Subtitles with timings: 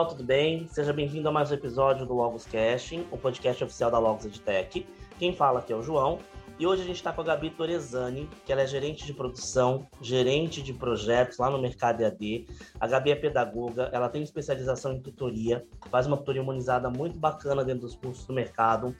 [0.00, 0.66] Pessoal, tudo bem?
[0.68, 4.86] Seja bem-vindo a mais um episódio do Logos Casting, o podcast oficial da Logos EdTech.
[5.18, 6.18] Quem fala aqui é o João
[6.58, 9.86] e hoje a gente está com a Gabi Torezani, que ela é gerente de produção,
[10.00, 12.46] gerente de projetos lá no Mercado EAD.
[12.80, 17.62] A Gabi é pedagoga, ela tem especialização em tutoria, faz uma tutoria humanizada muito bacana
[17.62, 18.96] dentro dos cursos do mercado,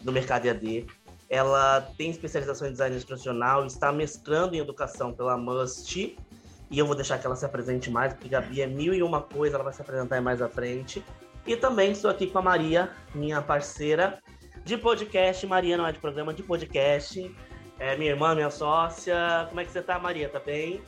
[0.00, 0.86] do Mercado EAD.
[1.28, 6.16] Ela tem especialização em design instrucional, está mestrando em educação pela MUST,
[6.70, 9.22] e eu vou deixar que ela se apresente mais, porque Gabi é mil e uma
[9.22, 11.04] coisa, ela vai se apresentar mais à frente.
[11.46, 14.20] E também estou aqui com a Maria, minha parceira
[14.64, 15.46] de podcast.
[15.46, 17.32] Maria não é de programa, de podcast.
[17.78, 19.46] É minha irmã, minha sócia.
[19.48, 20.28] Como é que você tá, Maria?
[20.28, 20.82] Tá bem?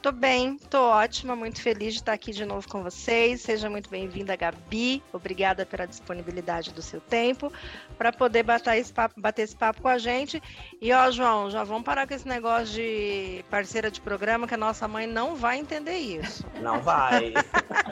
[0.00, 3.40] Tô bem, tô ótima, muito feliz de estar aqui de novo com vocês.
[3.40, 5.02] Seja muito bem-vinda, Gabi.
[5.12, 7.52] Obrigada pela disponibilidade do seu tempo
[7.96, 10.40] para poder bater esse, papo, bater esse papo com a gente.
[10.80, 14.58] E ó, João, já vamos parar com esse negócio de parceira de programa, que a
[14.58, 16.46] nossa mãe não vai entender isso.
[16.60, 17.34] Não vai.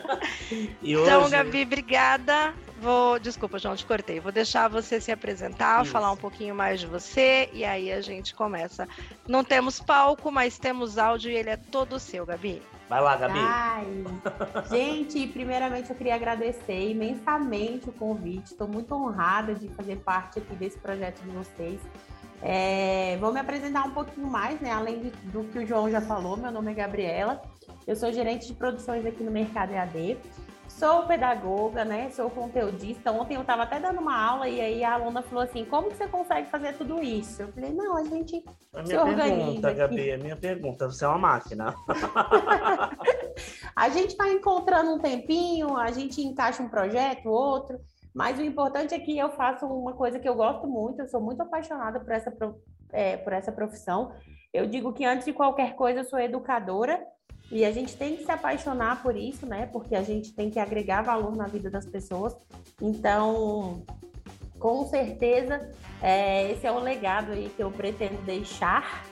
[0.81, 1.31] então, hoje...
[1.33, 2.55] Gabi, obrigada.
[2.81, 4.21] Vou, desculpa, João, te cortei.
[4.21, 5.93] Vou deixar você se apresentar, Isso.
[5.93, 8.87] falar um pouquinho mais de você e aí a gente começa.
[9.27, 12.63] Não temos palco, mas temos áudio e ele é todo seu, Gabi.
[12.89, 13.39] Vai lá, Gabi.
[13.39, 14.05] Ai,
[14.71, 18.53] gente, primeiramente eu queria agradecer imensamente o convite.
[18.53, 21.81] Estou muito honrada de fazer parte aqui desse projeto de vocês.
[22.43, 24.71] É, vou me apresentar um pouquinho mais, né?
[24.71, 27.43] Além de, do que o João já falou, meu nome é Gabriela.
[27.87, 30.19] Eu sou gerente de produções aqui no Mercado EAD.
[30.77, 32.11] Sou pedagoga, né?
[32.11, 33.11] Sou conteudista.
[33.11, 35.97] Ontem eu estava até dando uma aula e aí a aluna falou assim: como que
[35.97, 37.41] você consegue fazer tudo isso?
[37.41, 39.37] Eu falei, não, a gente a se minha organiza.
[39.37, 39.78] Pergunta, aqui.
[39.78, 41.75] Gabi, a minha pergunta, você é uma máquina.
[43.75, 47.81] a gente vai encontrando um tempinho, a gente encaixa um projeto, outro.
[48.15, 51.23] Mas o importante é que eu faço uma coisa que eu gosto muito, eu sou
[51.23, 52.31] muito apaixonada por essa,
[52.93, 54.12] é, por essa profissão.
[54.53, 57.03] Eu digo que antes de qualquer coisa eu sou educadora
[57.51, 59.69] e a gente tem que se apaixonar por isso, né?
[59.73, 62.37] Porque a gente tem que agregar valor na vida das pessoas.
[62.81, 63.84] Então,
[64.59, 65.71] com certeza,
[66.03, 69.05] é, esse é o legado aí que eu pretendo deixar.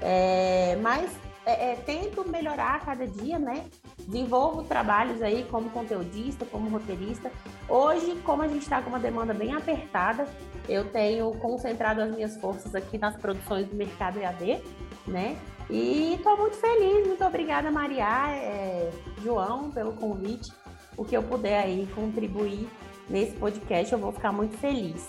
[0.00, 1.10] É, mas
[1.44, 3.64] é, é tento melhorar a cada dia, né?
[3.98, 7.30] Desenvolvo trabalhos aí como conteudista, como roteirista.
[7.68, 10.26] Hoje, como a gente está com uma demanda bem apertada,
[10.68, 14.62] eu tenho concentrado as minhas forças aqui nas produções do mercado EAD,
[15.06, 15.36] né?
[15.70, 18.90] E estou muito feliz, muito obrigada, Maria, é,
[19.22, 20.52] João, pelo convite.
[20.96, 22.68] O que eu puder aí contribuir
[23.08, 25.08] nesse podcast, eu vou ficar muito feliz.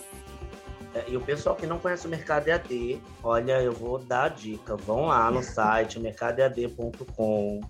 [0.93, 4.29] É, e o pessoal que não conhece o Mercado EAD, olha, eu vou dar a
[4.29, 4.75] dica.
[4.75, 7.61] Vão lá no site mercadoead.com.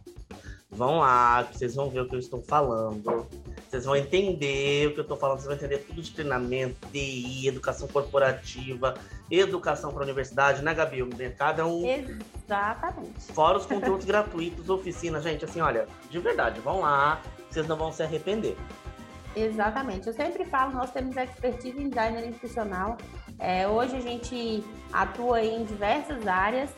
[0.70, 3.28] Vão lá, vocês vão ver o que eu estou falando.
[3.74, 7.48] Vocês vão entender o que eu estou falando, vocês vão entender tudo de treinamento, TI,
[7.48, 8.94] educação corporativa,
[9.32, 11.02] educação para a universidade, né, Gabi?
[11.02, 11.84] O mercado é um.
[11.84, 13.20] Exatamente.
[13.34, 17.20] Fora os conteúdos gratuitos, oficina, gente, assim, olha, de verdade, vão lá,
[17.50, 18.56] vocês não vão se arrepender.
[19.36, 20.06] Exatamente.
[20.06, 22.96] Eu sempre falo, nós temos expertise em designer institucional.
[23.40, 26.70] É, hoje a gente atua em diversas áreas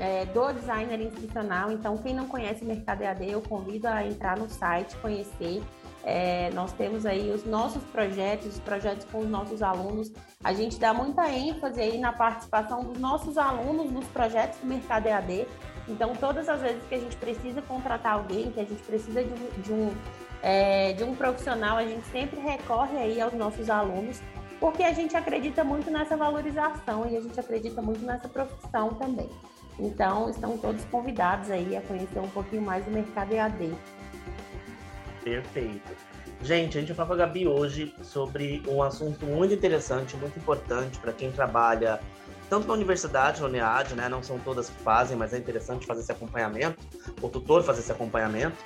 [0.00, 1.70] é, do designer institucional.
[1.70, 5.62] Então, quem não conhece o Mercado EAD, eu convido a entrar no site, conhecer.
[6.02, 10.10] É, nós temos aí os nossos projetos, os projetos com os nossos alunos.
[10.42, 15.06] A gente dá muita ênfase aí na participação dos nossos alunos nos projetos do Mercado
[15.06, 15.46] EAD.
[15.88, 19.62] Então, todas as vezes que a gente precisa contratar alguém, que a gente precisa de,
[19.62, 19.92] de um,
[20.42, 24.22] é, de um profissional, a gente sempre recorre aí aos nossos alunos,
[24.58, 29.28] porque a gente acredita muito nessa valorização e a gente acredita muito nessa profissão também.
[29.78, 33.72] Então, estão todos convidados aí a conhecer um pouquinho mais do mercado EAD.
[35.22, 35.96] Perfeito.
[36.42, 40.38] Gente, a gente vai falar com a Gabi hoje sobre um assunto muito interessante, muito
[40.38, 42.00] importante para quem trabalha
[42.48, 44.08] tanto na universidade, na UNEAD, né?
[44.08, 46.78] Não são todas que fazem, mas é interessante fazer esse acompanhamento,
[47.20, 48.56] o tutor fazer esse acompanhamento,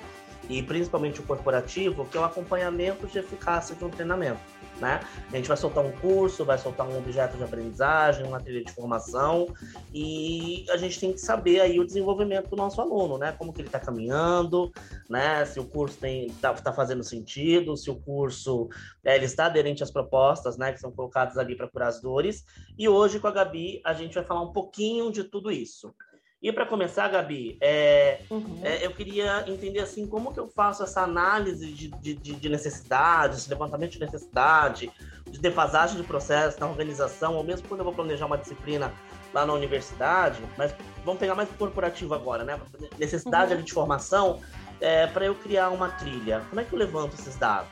[0.49, 4.39] e principalmente o corporativo, que é o acompanhamento de eficácia de um treinamento
[4.79, 4.99] né?
[5.31, 8.71] A gente vai soltar um curso, vai soltar um objeto de aprendizagem, uma trilha de
[8.71, 9.47] formação
[9.93, 13.31] e a gente tem que saber aí o desenvolvimento do nosso aluno, né?
[13.37, 14.71] Como que ele está caminhando,
[15.09, 15.45] né?
[15.45, 18.69] Se o curso tem tá, tá, fazendo sentido, se o curso
[19.03, 20.73] é, ele está aderente às propostas, né?
[20.73, 22.45] Que são colocadas ali para curar as dores.
[22.77, 25.93] E hoje com a Gabi a gente vai falar um pouquinho de tudo isso.
[26.45, 28.59] E para começar, Gabi, é, uhum.
[28.61, 33.37] é, eu queria entender assim como que eu faço essa análise de, de, de necessidade,
[33.37, 34.91] esse levantamento de necessidade,
[35.25, 38.93] de defasagem de processo na organização, ou mesmo quando eu vou planejar uma disciplina
[39.33, 40.71] lá na universidade, mas
[41.03, 42.61] vamos pegar mais corporativo agora, né?
[42.99, 43.63] Necessidade uhum.
[43.63, 44.39] de formação
[44.79, 46.43] é, para eu criar uma trilha.
[46.47, 47.69] Como é que eu levanto esses dados?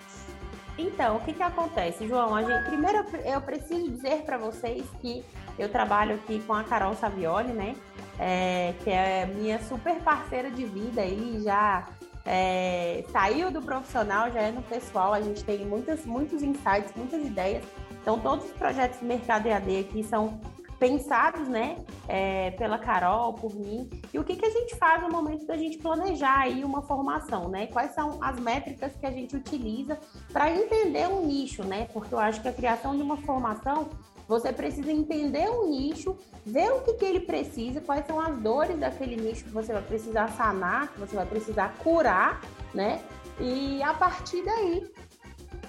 [0.79, 2.43] Então, o que, que acontece, João?
[2.43, 5.23] Gente, primeiro, eu preciso dizer para vocês que
[5.59, 7.75] eu trabalho aqui com a Carol Savioli, né?
[8.19, 11.87] É, que é minha super parceira de vida aí, já
[12.25, 15.13] é, saiu do profissional, já é no pessoal.
[15.13, 17.63] A gente tem muitos, muitos insights, muitas ideias.
[18.01, 20.39] Então, todos os projetos do Mercado EAD aqui são
[20.79, 21.77] pensados, né,
[22.09, 23.89] é, pela Carol, por mim.
[24.13, 27.47] E o que, que a gente faz no momento da gente planejar aí uma formação,
[27.47, 27.67] né?
[27.67, 29.97] Quais são as métricas que a gente utiliza
[30.33, 31.87] para entender um nicho, né?
[31.93, 33.87] Porque eu acho que a criação de uma formação
[34.27, 38.79] você precisa entender o nicho, ver o que, que ele precisa, quais são as dores
[38.79, 42.41] daquele nicho que você vai precisar sanar, que você vai precisar curar,
[42.73, 43.01] né?
[43.39, 44.91] E a partir daí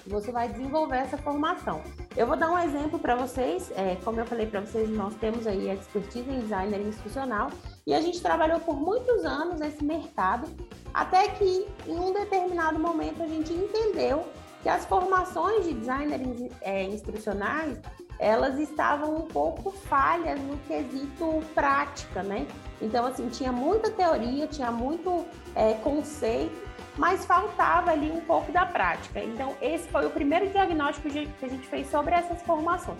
[0.07, 1.81] você vai desenvolver essa formação.
[2.15, 3.71] Eu vou dar um exemplo para vocês.
[3.75, 7.49] É, como eu falei para vocês, nós temos aí expertise em designer institucional
[7.87, 10.47] e a gente trabalhou por muitos anos nesse mercado,
[10.93, 14.25] até que em um determinado momento a gente entendeu
[14.61, 17.79] que as formações de designers é, instrucionais
[18.19, 22.47] elas estavam um pouco falhas no quesito prática, né?
[22.81, 26.55] Então, assim, tinha muita teoria, tinha muito é, conceito,
[26.97, 29.19] mas faltava ali um pouco da prática.
[29.21, 32.99] Então, esse foi o primeiro diagnóstico que a gente fez sobre essas formações.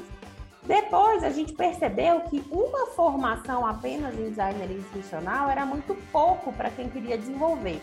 [0.64, 6.72] Depois, a gente percebeu que uma formação apenas em designer institucional era muito pouco para
[6.72, 7.80] quem queria desenvolver.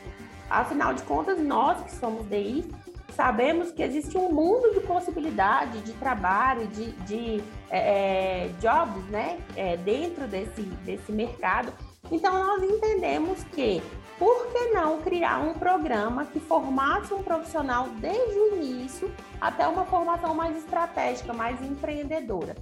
[0.50, 2.68] Afinal de contas, nós que somos DI,
[3.14, 9.38] sabemos que existe um mundo de possibilidade de trabalho, de, de é, é, jobs, né,
[9.56, 11.72] é, dentro desse, desse mercado.
[12.10, 13.82] Então, nós entendemos que,
[14.18, 19.10] por que não criar um programa que formasse um profissional desde o início
[19.40, 22.56] até uma formação mais estratégica, mais empreendedora?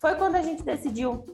[0.00, 1.24] Foi quando a gente decidiu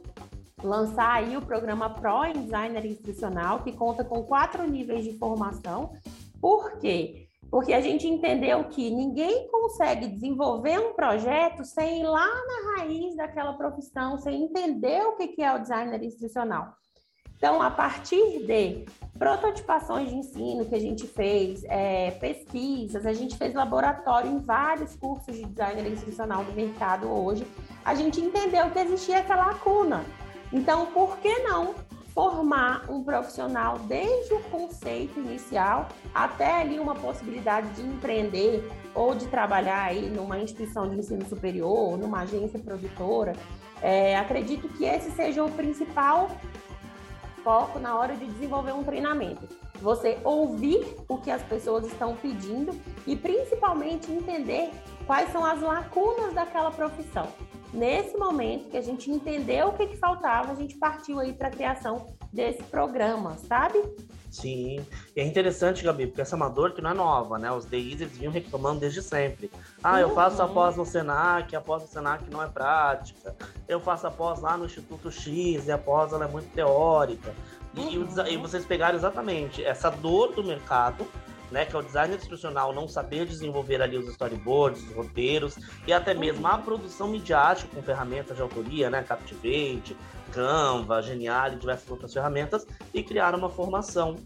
[0.62, 5.92] lançar aí o programa Pro em Designer Instrucional, que conta com quatro níveis de formação.
[6.40, 7.28] Por quê?
[7.52, 13.14] Porque a gente entendeu que ninguém consegue desenvolver um projeto sem ir lá na raiz
[13.14, 16.72] daquela profissão, sem entender o que é o designer instrucional.
[17.36, 18.86] Então, a partir de
[19.18, 24.96] prototipações de ensino que a gente fez, é, pesquisas, a gente fez laboratório em vários
[24.96, 27.46] cursos de designer instrucional do mercado hoje,
[27.84, 30.02] a gente entendeu que existia essa lacuna.
[30.50, 31.74] Então, por que não
[32.14, 39.26] formar um profissional desde o conceito inicial até ali uma possibilidade de empreender ou de
[39.26, 43.32] trabalhar aí numa instituição de ensino superior, numa agência produtora.
[43.80, 46.30] É, acredito que esse seja o principal
[47.42, 49.48] foco na hora de desenvolver um treinamento.
[49.80, 54.70] Você ouvir o que as pessoas estão pedindo e principalmente entender
[55.06, 57.26] quais são as lacunas daquela profissão
[57.72, 61.48] nesse momento que a gente entendeu o que, que faltava, a gente partiu aí para
[61.48, 63.82] a criação desse programa, sabe?
[64.32, 64.84] Sim,
[65.14, 67.52] e é interessante, Gabi, porque essa amador que não é nova, né?
[67.52, 69.50] Os DIs eles vinham reclamando desde sempre.
[69.84, 70.48] Ah, eu faço uhum.
[70.48, 73.36] após no Senac, após no Senac não é prática.
[73.68, 77.34] Eu faço após lá no Instituto X, e após ela é muito teórica.
[77.74, 78.26] E, uhum.
[78.26, 81.06] e vocês pegaram exatamente essa dor do mercado
[81.52, 85.92] né, que é o design instrucional não saber desenvolver ali os storyboards, os roteiros e
[85.92, 89.96] até mesmo a produção midiática com ferramentas de autoria, né, Captivate,
[90.32, 94.16] Canva, Genial e diversas outras ferramentas e criar uma formação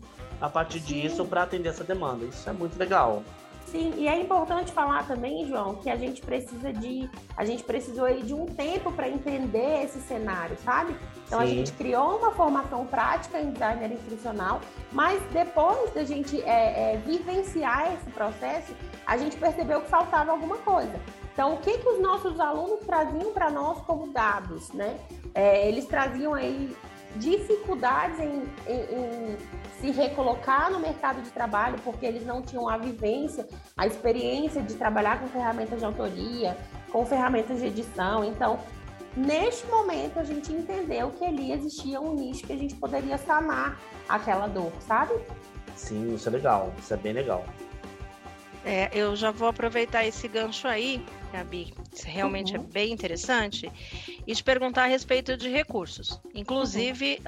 [0.41, 0.87] a partir Sim.
[0.87, 2.25] disso para atender essa demanda.
[2.25, 3.23] Isso é muito legal.
[3.67, 7.11] Sim, e é importante falar também, João, que a gente precisa de.
[7.37, 10.97] A gente precisou aí de um tempo para entender esse cenário, sabe?
[11.27, 11.45] Então Sim.
[11.45, 14.61] a gente criou uma formação prática em designer instrucional,
[14.93, 18.73] mas depois da gente é, é, vivenciar esse processo,
[19.05, 20.95] a gente percebeu que faltava alguma coisa.
[21.33, 24.97] Então, o que, que os nossos alunos traziam para nós como dados, né?
[25.35, 26.75] É, eles traziam aí
[27.19, 29.37] dificuldades em, em, em,
[29.81, 33.47] se recolocar no mercado de trabalho porque eles não tinham a vivência,
[33.77, 36.57] a experiência de trabalhar com ferramentas de autoria,
[36.91, 38.25] com ferramentas de edição.
[38.25, 38.59] Então,
[39.17, 43.79] neste momento, a gente entendeu que ali existia um nicho que a gente poderia sanar
[44.09, 45.15] aquela dor, sabe?
[45.75, 47.45] Sim, isso é legal, isso é bem legal.
[48.65, 52.65] É, eu já vou aproveitar esse gancho aí, Gabi, isso realmente é uhum.
[52.65, 53.71] é bem interessante,
[54.27, 57.21] e te perguntar a respeito de recursos, inclusive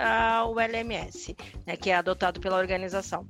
[0.45, 0.53] uhum.
[0.53, 1.37] o LMS,
[1.67, 3.27] né, que é adotado pela organização.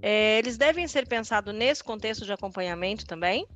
[0.00, 3.46] É, eles devem ser pensados nesse contexto de acompanhamento também?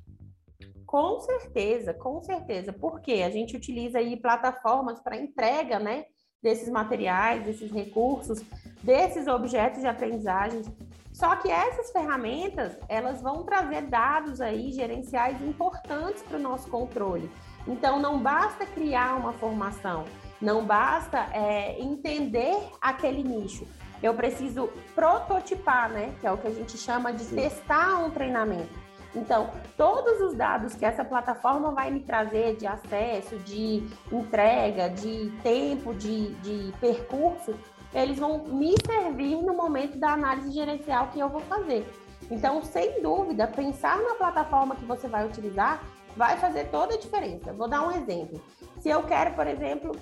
[0.87, 6.05] Com certeza, com certeza, porque a gente utiliza aí plataformas para entrega, né,
[6.43, 8.43] desses materiais, desses recursos,
[8.83, 10.63] desses objetos de aprendizagem
[11.13, 17.31] só que essas ferramentas, elas vão trazer dados aí gerenciais importantes para o nosso controle.
[17.67, 20.05] Então, não basta criar uma formação,
[20.41, 23.67] não basta é, entender aquele nicho.
[24.03, 26.13] Eu preciso prototipar, né?
[26.21, 27.37] Que é o que a gente chama de Sim.
[27.37, 28.83] testar um treinamento.
[29.15, 35.31] Então, todos os dados que essa plataforma vai me trazer de acesso, de entrega, de
[35.43, 37.55] tempo, de, de percurso,
[37.95, 41.87] eles vão me servir no momento da análise gerencial que eu vou fazer.
[42.31, 45.83] Então, sem dúvida, pensar na plataforma que você vai utilizar
[46.17, 47.53] vai fazer toda a diferença.
[47.53, 48.41] Vou dar um exemplo.
[48.81, 49.93] Se eu quero, por exemplo,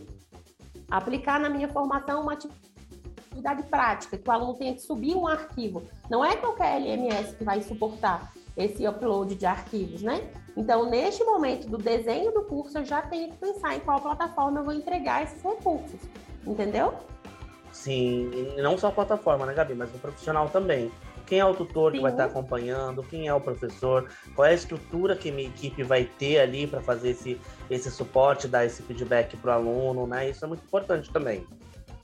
[0.90, 5.82] aplicar na minha formação uma atividade prática, que o aluno tenha que subir um arquivo,
[6.10, 10.30] não é qualquer LMS que vai suportar esse upload de arquivos, né?
[10.56, 14.60] Então, neste momento do desenho do curso, eu já tenho que pensar em qual plataforma
[14.60, 16.00] eu vou entregar esses recursos,
[16.46, 16.92] entendeu?
[17.72, 20.90] Sim, e não só a plataforma, né, Gabi, mas o profissional também.
[21.30, 21.98] Quem é o tutor Sim.
[21.98, 23.04] que vai estar acompanhando?
[23.04, 24.10] Quem é o professor?
[24.34, 28.48] Qual é a estrutura que minha equipe vai ter ali para fazer esse, esse suporte,
[28.48, 30.28] dar esse feedback para o aluno, né?
[30.28, 31.46] Isso é muito importante também.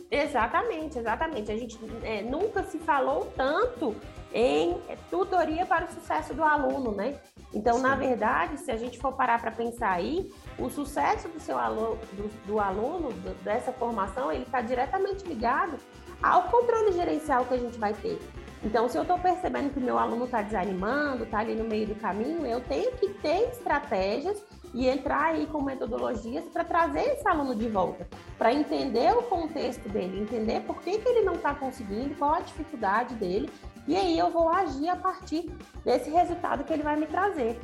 [0.08, 1.50] Exatamente, exatamente.
[1.50, 3.96] A gente é, nunca se falou tanto
[4.32, 4.76] em
[5.10, 7.18] tutoria para o sucesso do aluno, né?
[7.52, 7.82] Então, Sim.
[7.82, 11.98] na verdade, se a gente for parar para pensar aí, o sucesso do seu aluno,
[12.12, 15.76] do, do aluno, do, dessa formação, ele está diretamente ligado
[16.22, 18.20] ao controle gerencial que a gente vai ter.
[18.64, 21.86] Então, se eu estou percebendo que o meu aluno está desanimando, está ali no meio
[21.86, 27.28] do caminho, eu tenho que ter estratégias e entrar aí com metodologias para trazer esse
[27.28, 31.54] aluno de volta, para entender o contexto dele, entender por que, que ele não está
[31.54, 33.50] conseguindo, qual a dificuldade dele,
[33.86, 35.50] e aí eu vou agir a partir
[35.84, 37.58] desse resultado que ele vai me trazer.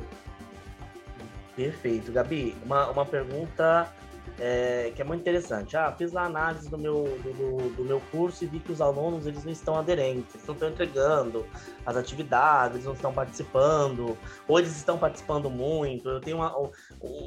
[1.55, 2.11] Perfeito.
[2.11, 3.91] Gabi, uma, uma pergunta
[4.39, 5.77] é, que é muito interessante.
[5.77, 9.27] Ah, fiz a análise do meu, do, do, meu curso e vi que os alunos
[9.27, 11.45] eles não estão aderentes, eles não estão entregando
[11.85, 16.09] as atividades, eles não estão participando, ou eles estão participando muito.
[16.09, 16.55] Eu tenho uma,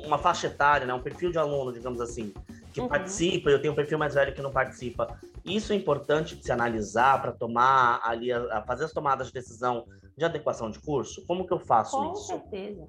[0.05, 2.33] uma faixa etária, né, um perfil de aluno, digamos assim,
[2.73, 2.89] que uhum.
[2.89, 5.19] participa, eu tenho um perfil mais velho que não participa.
[5.45, 9.33] Isso é importante de se analisar para tomar ali, a, a fazer as tomadas de
[9.33, 9.87] decisão
[10.17, 11.25] de adequação de curso?
[11.27, 12.33] Como que eu faço Com isso?
[12.33, 12.87] Com certeza.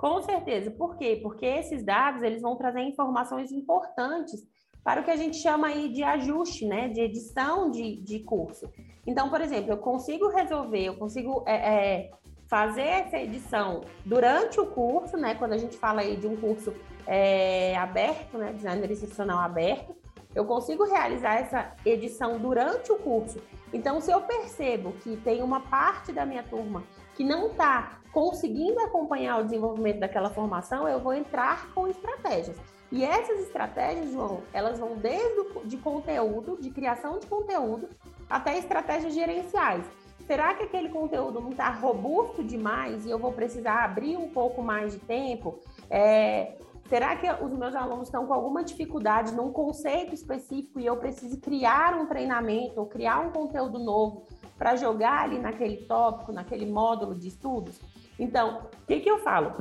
[0.00, 0.70] Com certeza.
[0.70, 1.20] Por quê?
[1.22, 4.42] Porque esses dados eles vão trazer informações importantes
[4.82, 6.88] para o que a gente chama aí de ajuste, né?
[6.88, 8.70] De edição de, de curso.
[9.06, 12.10] Então, por exemplo, eu consigo resolver, eu consigo é, é,
[12.48, 15.34] fazer essa edição durante o curso, né?
[15.34, 16.72] Quando a gente fala aí de um curso
[17.06, 18.54] é, aberto, né?
[18.54, 19.94] Designer institucional aberto,
[20.34, 23.38] eu consigo realizar essa edição durante o curso.
[23.70, 28.80] Então, se eu percebo que tem uma parte da minha turma que não está conseguindo
[28.80, 32.56] acompanhar o desenvolvimento daquela formação, eu vou entrar com estratégias.
[32.92, 37.88] E essas estratégias, João, elas vão desde o, de conteúdo, de criação de conteúdo,
[38.28, 39.86] até estratégias gerenciais.
[40.26, 44.62] Será que aquele conteúdo não está robusto demais e eu vou precisar abrir um pouco
[44.62, 45.58] mais de tempo?
[45.88, 46.56] É,
[46.88, 51.40] será que os meus alunos estão com alguma dificuldade num conceito específico e eu preciso
[51.40, 54.26] criar um treinamento ou criar um conteúdo novo
[54.56, 57.80] para jogar ali naquele tópico, naquele módulo de estudos?
[58.20, 59.54] Então, o que, que eu falo?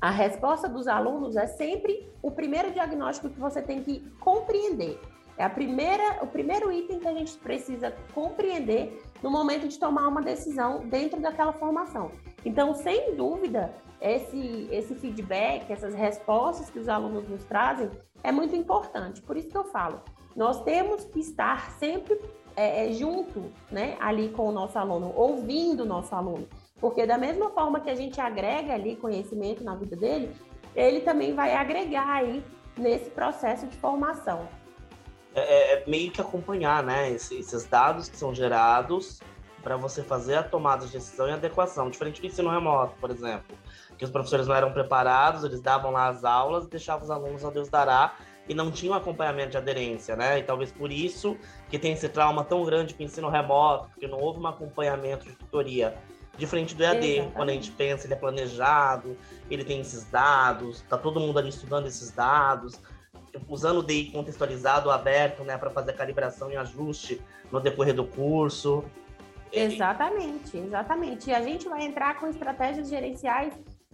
[0.00, 5.00] A resposta dos alunos é sempre o primeiro diagnóstico que você tem que compreender.
[5.36, 10.06] É a primeira, o primeiro item que a gente precisa compreender no momento de tomar
[10.06, 12.12] uma decisão dentro daquela formação.
[12.44, 17.90] Então, sem dúvida, esse, esse feedback, essas respostas que os alunos nos trazem
[18.22, 19.20] é muito importante.
[19.22, 20.02] Por isso que eu falo,
[20.36, 22.20] nós temos que estar sempre
[22.54, 26.46] é, é, junto, né, ali com o nosso aluno, ouvindo o nosso aluno.
[26.82, 30.34] Porque da mesma forma que a gente agrega ali conhecimento na vida dele,
[30.74, 32.44] ele também vai agregar aí
[32.76, 34.48] nesse processo de formação.
[35.32, 39.20] É, é, é meio que acompanhar, né, esses dados que são gerados
[39.62, 43.56] para você fazer a tomada de decisão e adequação, diferente do ensino remoto, por exemplo,
[43.96, 47.50] que os professores não eram preparados, eles davam lá as aulas, deixavam os alunos a
[47.50, 48.16] Deus dará
[48.48, 50.40] e não tinham acompanhamento de aderência, né?
[50.40, 51.36] E talvez por isso
[51.70, 55.26] que tem esse trauma tão grande com o ensino remoto, porque não houve um acompanhamento
[55.26, 55.96] de tutoria.
[56.38, 57.34] Diferente do EAD, Exatamente.
[57.34, 59.16] quando a gente pensa, ele é planejado,
[59.50, 62.80] ele tem esses dados, tá todo mundo ali estudando esses dados,
[63.48, 67.20] usando o DI contextualizado, aberto, né, para fazer a calibração e ajuste
[67.50, 68.82] no decorrer do curso.
[69.52, 71.28] Exatamente, exatamente.
[71.28, 73.52] E a gente vai entrar com estratégias gerenciais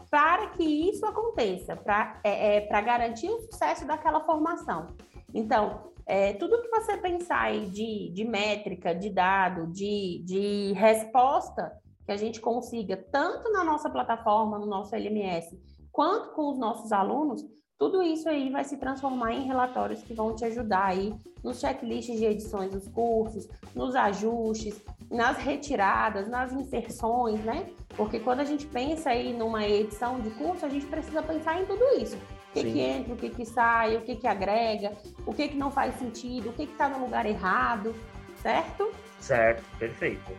[0.08, 4.94] para que isso aconteça, para é, é, garantir o sucesso daquela formação.
[5.34, 11.72] Então, é, tudo que você pensar aí de, de métrica, de dado, de, de resposta
[12.08, 15.60] que a gente consiga, tanto na nossa plataforma, no nosso LMS,
[15.92, 17.44] quanto com os nossos alunos,
[17.78, 22.18] tudo isso aí vai se transformar em relatórios que vão te ajudar aí nos checklists
[22.18, 27.68] de edições dos cursos, nos ajustes, nas retiradas, nas inserções, né?
[27.94, 31.66] Porque quando a gente pensa aí numa edição de curso, a gente precisa pensar em
[31.66, 32.16] tudo isso.
[32.16, 34.96] O que, que entra, o que, que sai, o que, que agrega,
[35.26, 37.94] o que, que não faz sentido, o que está no lugar errado,
[38.36, 38.90] certo?
[39.20, 40.32] Certo, perfeito.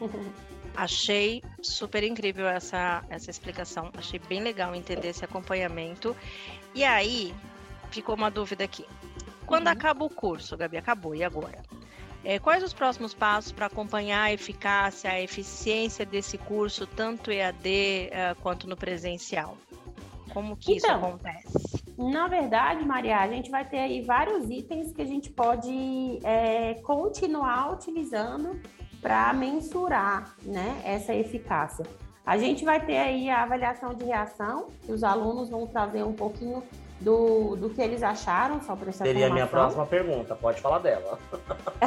[0.74, 3.90] Achei super incrível essa, essa explicação.
[3.96, 6.16] Achei bem legal entender esse acompanhamento.
[6.74, 7.34] E aí,
[7.90, 8.86] ficou uma dúvida aqui.
[9.46, 9.72] Quando uhum.
[9.72, 11.62] acaba o curso, Gabi, acabou, e agora?
[12.24, 17.68] É, quais os próximos passos para acompanhar a eficácia, a eficiência desse curso, tanto EAD
[17.68, 19.56] uh, quanto no presencial?
[20.32, 21.82] Como que então, isso acontece?
[21.98, 26.74] Na verdade, Maria, a gente vai ter aí vários itens que a gente pode é,
[26.82, 28.58] continuar utilizando
[29.02, 31.84] para mensurar né, essa eficácia.
[32.24, 36.12] A gente vai ter aí a avaliação de reação, que os alunos vão trazer um
[36.12, 36.62] pouquinho
[37.00, 41.18] do, do que eles acharam sobre essa Seria a minha próxima pergunta, pode falar dela.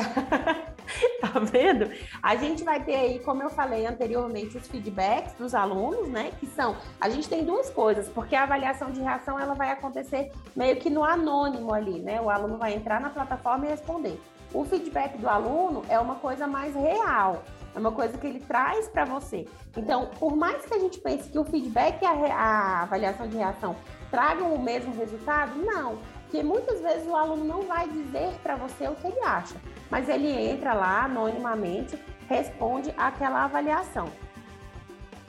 [1.21, 1.89] tá vendo?
[2.21, 6.31] A gente vai ter aí, como eu falei anteriormente, os feedbacks dos alunos, né?
[6.37, 10.33] Que são, a gente tem duas coisas, porque a avaliação de reação ela vai acontecer
[10.53, 12.19] meio que no anônimo ali, né?
[12.19, 14.19] O aluno vai entrar na plataforma e responder.
[14.53, 17.43] O feedback do aluno é uma coisa mais real,
[17.75, 19.47] é uma coisa que ele traz para você.
[19.75, 23.37] Então, por mais que a gente pense que o feedback e a, a avaliação de
[23.37, 23.75] reação
[24.09, 25.97] tragam o mesmo resultado, não.
[26.23, 29.55] Porque muitas vezes o aluno não vai dizer para você o que ele acha,
[29.89, 34.09] mas ele entra lá anonimamente, responde aquela avaliação.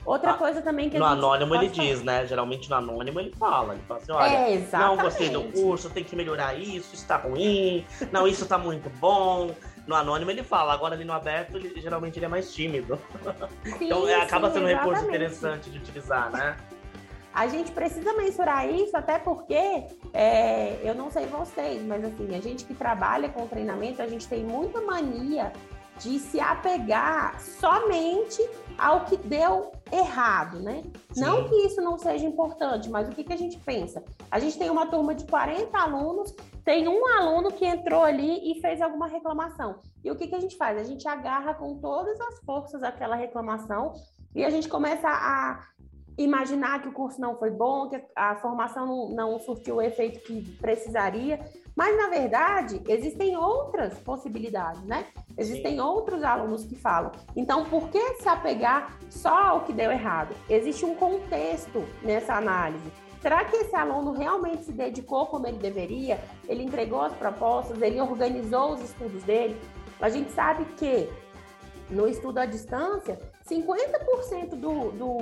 [0.07, 1.85] Outra ah, coisa também que No anônimo ele falar.
[1.85, 2.25] diz, né?
[2.25, 3.73] Geralmente no anônimo ele fala.
[3.73, 7.85] Ele fala assim: olha, é, não gostei do curso, tem que melhorar isso, está ruim,
[8.09, 9.51] não, isso está muito bom.
[9.85, 12.97] No anônimo ele fala, agora ali no aberto, ele, geralmente ele é mais tímido.
[13.63, 16.55] Sim, então é, acaba sendo um recurso interessante de utilizar, né?
[17.33, 19.83] A gente precisa mensurar isso, até porque
[20.13, 24.25] é, eu não sei vocês, mas assim, a gente que trabalha com treinamento, a gente
[24.25, 25.51] tem muita mania
[25.99, 28.41] de se apegar somente
[28.77, 30.83] ao que deu errado, né?
[31.11, 31.21] Sim.
[31.21, 34.03] Não que isso não seja importante, mas o que, que a gente pensa?
[34.29, 38.61] A gente tem uma turma de 40 alunos, tem um aluno que entrou ali e
[38.61, 39.79] fez alguma reclamação.
[40.03, 40.77] E o que, que a gente faz?
[40.77, 43.93] A gente agarra com todas as forças aquela reclamação
[44.35, 45.61] e a gente começa a
[46.17, 50.19] imaginar que o curso não foi bom, que a formação não, não surtiu o efeito
[50.21, 51.39] que precisaria.
[51.75, 55.05] Mas, na verdade, existem outras possibilidades, né?
[55.37, 55.79] Existem Sim.
[55.79, 57.11] outros alunos que falam.
[57.35, 60.35] Então, por que se apegar só ao que deu errado?
[60.49, 62.91] Existe um contexto nessa análise.
[63.21, 66.19] Será que esse aluno realmente se dedicou como ele deveria?
[66.47, 69.59] Ele entregou as propostas, ele organizou os estudos dele?
[69.99, 71.09] A gente sabe que
[71.89, 75.17] no estudo à distância, 50% do, do,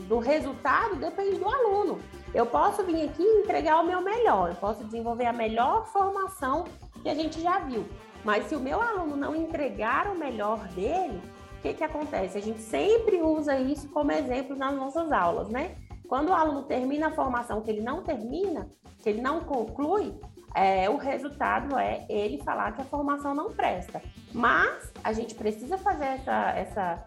[0.00, 1.98] do resultado depende do aluno.
[2.34, 6.64] Eu posso vir aqui e entregar o meu melhor, eu posso desenvolver a melhor formação
[7.02, 7.84] que a gente já viu.
[8.24, 11.22] Mas se o meu aluno não entregar o melhor dele,
[11.58, 12.36] o que, que acontece?
[12.36, 15.76] A gente sempre usa isso como exemplo nas nossas aulas, né?
[16.08, 18.68] Quando o aluno termina a formação que ele não termina,
[19.02, 20.14] que ele não conclui,
[20.54, 24.02] é, o resultado é ele falar que a formação não presta.
[24.32, 27.06] Mas a gente precisa fazer essa, essa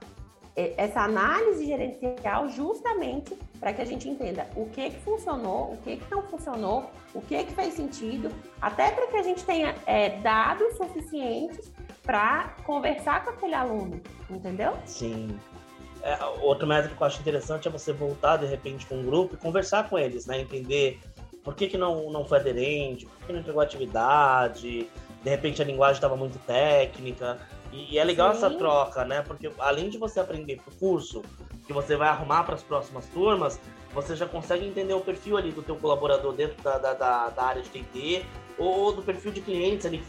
[0.78, 5.98] essa análise gerencial justamente para que a gente entenda o que, que funcionou, o que,
[5.98, 10.10] que não funcionou, o que, que fez sentido, até para que a gente tenha é,
[10.20, 11.72] dados suficientes
[12.04, 14.74] para conversar com aquele aluno, entendeu?
[14.86, 15.38] Sim.
[16.02, 19.36] É, outro método que eu acho interessante é você voltar de repente com um grupo
[19.36, 20.40] e conversar com eles, né?
[20.40, 21.00] Entender
[21.44, 24.90] por que, que não, não foi aderente, por que não entregou atividade,
[25.24, 27.38] de repente a linguagem estava muito técnica.
[27.72, 28.38] E, é legal Sim.
[28.38, 29.22] essa troca, né?
[29.22, 31.22] Porque além de você aprender pro curso,
[31.66, 33.60] que você vai arrumar para as próximas turmas,
[33.94, 37.44] você já consegue entender o perfil ali do teu colaborador dentro da, da, da, da
[37.44, 38.26] área de TT
[38.58, 40.04] ou do perfil de clientes ali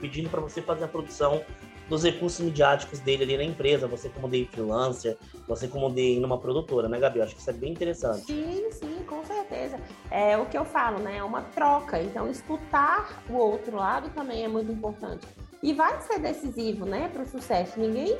[0.00, 1.42] pedindo para você fazer a produção
[1.88, 5.16] dos recursos midiáticos dele ali na empresa, você como DI freelancer,
[5.46, 7.18] você como DI numa produtora, né, Gabi?
[7.18, 8.26] Eu acho que isso é bem interessante.
[8.26, 9.78] Sim, sim, com certeza.
[10.10, 11.18] É o que eu falo, né?
[11.18, 12.02] É uma troca.
[12.02, 15.26] Então, escutar o outro lado também é muito importante.
[15.62, 17.78] E vai ser decisivo, né, para o sucesso.
[17.80, 18.18] Ninguém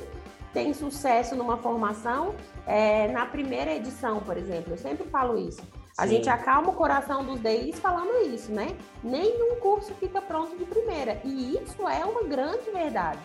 [0.53, 2.33] tem sucesso numa formação
[2.65, 4.73] é, na primeira edição, por exemplo.
[4.73, 5.61] Eu sempre falo isso.
[5.97, 6.15] A Sim.
[6.15, 8.67] gente acalma o coração dos DIs falando isso, né?
[9.03, 11.19] Nenhum curso fica pronto de primeira.
[11.23, 13.19] E isso é uma grande verdade.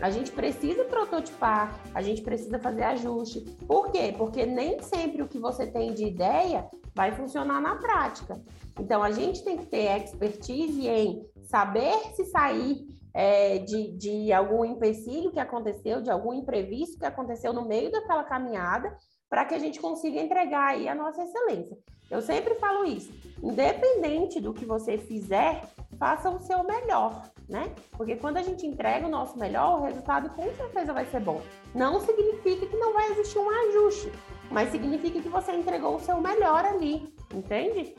[0.00, 3.40] A gente precisa prototipar, a gente precisa fazer ajuste.
[3.66, 4.12] Por quê?
[4.16, 8.40] Porque nem sempre o que você tem de ideia vai funcionar na prática.
[8.78, 14.64] Então, a gente tem que ter expertise em saber se sair é, de, de algum
[14.64, 18.96] empecilho que aconteceu, de algum imprevisto que aconteceu no meio daquela caminhada,
[19.30, 21.78] para que a gente consiga entregar aí a nossa excelência.
[22.10, 23.12] Eu sempre falo isso.
[23.42, 25.62] Independente do que você fizer,
[25.98, 27.72] faça o seu melhor, né?
[27.92, 31.40] Porque quando a gente entrega o nosso melhor, o resultado com certeza vai ser bom.
[31.74, 34.12] Não significa que não vai existir um ajuste,
[34.50, 37.94] mas significa que você entregou o seu melhor ali, entende?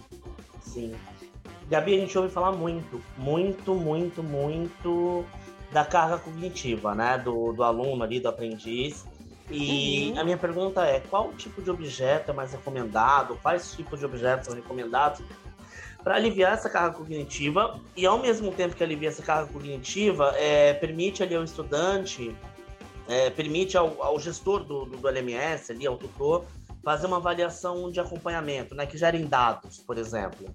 [0.62, 0.94] Sim.
[1.70, 5.26] Gabi, a gente ouve falar muito, muito, muito, muito
[5.72, 7.18] da carga cognitiva, né?
[7.18, 9.06] Do, do aluno ali, do aprendiz.
[9.50, 10.20] E uhum.
[10.20, 13.38] a minha pergunta é: qual tipo de objeto é mais recomendado?
[13.42, 15.22] Quais tipos de objetos são recomendados
[16.06, 20.76] para aliviar essa carga cognitiva e ao mesmo tempo que alivia essa carga cognitiva, é,
[20.76, 22.36] permite ali ao estudante,
[23.08, 26.46] é, permite ao, ao gestor do, do, do, LMS, ali, ao tutor,
[26.84, 30.48] fazer uma avaliação de acompanhamento, né, que gerem dados, por exemplo.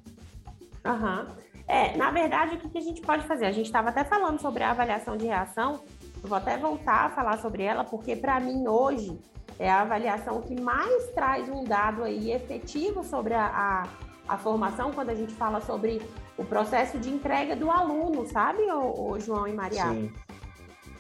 [0.85, 1.27] Aham.
[1.29, 1.51] Uhum.
[1.69, 3.47] É, na verdade, o que, que a gente pode fazer?
[3.47, 5.81] A gente estava até falando sobre a avaliação de reação,
[6.21, 9.17] eu vou até voltar a falar sobre ela, porque para mim hoje
[9.57, 14.91] é a avaliação que mais traz um dado aí efetivo sobre a, a, a formação,
[14.91, 16.03] quando a gente fala sobre
[16.37, 19.85] o processo de entrega do aluno, sabe, o, o João e Maria?
[19.85, 20.13] Sim.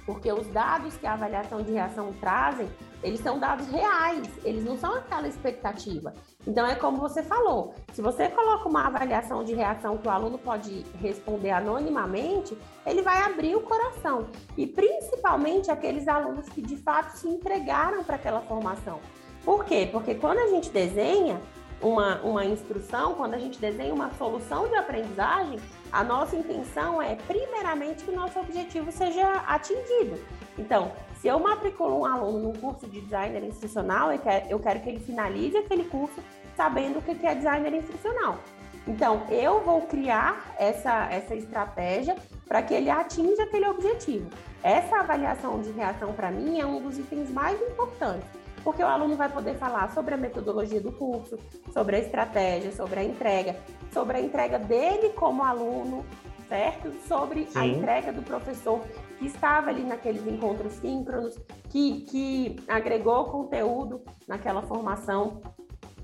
[0.07, 2.69] Porque os dados que a avaliação de reação trazem
[3.03, 6.13] eles são dados reais, eles não são aquela expectativa.
[6.47, 10.39] Então, é como você falou: se você coloca uma avaliação de reação que o aluno
[10.39, 14.27] pode responder anonimamente, ele vai abrir o coração.
[14.57, 19.01] E principalmente aqueles alunos que de fato se entregaram para aquela formação.
[19.45, 19.89] Por quê?
[19.91, 21.41] Porque quando a gente desenha
[21.81, 25.59] uma, uma instrução, quando a gente desenha uma solução de aprendizagem,
[25.91, 30.19] a nossa intenção é, primeiramente, que o nosso objetivo seja atingido.
[30.61, 34.81] Então, se eu matriculo um aluno num curso de designer instrucional, eu quero, eu quero
[34.81, 36.23] que ele finalize aquele curso
[36.55, 38.39] sabendo o que é designer instrucional.
[38.87, 44.29] Então, eu vou criar essa, essa estratégia para que ele atinja aquele objetivo.
[44.63, 48.29] Essa avaliação de reação, para mim, é um dos itens mais importantes,
[48.63, 51.39] porque o aluno vai poder falar sobre a metodologia do curso,
[51.73, 53.57] sobre a estratégia, sobre a entrega,
[53.93, 56.05] sobre a entrega dele como aluno,
[56.49, 56.93] certo?
[57.07, 57.59] Sobre Sim.
[57.59, 58.81] a entrega do professor
[59.21, 65.43] que estava ali naqueles encontros síncronos, que, que agregou conteúdo naquela formação.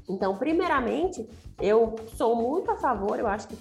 [0.08, 1.26] Então, primeiramente,
[1.58, 3.58] eu sou muito a favor, eu acho que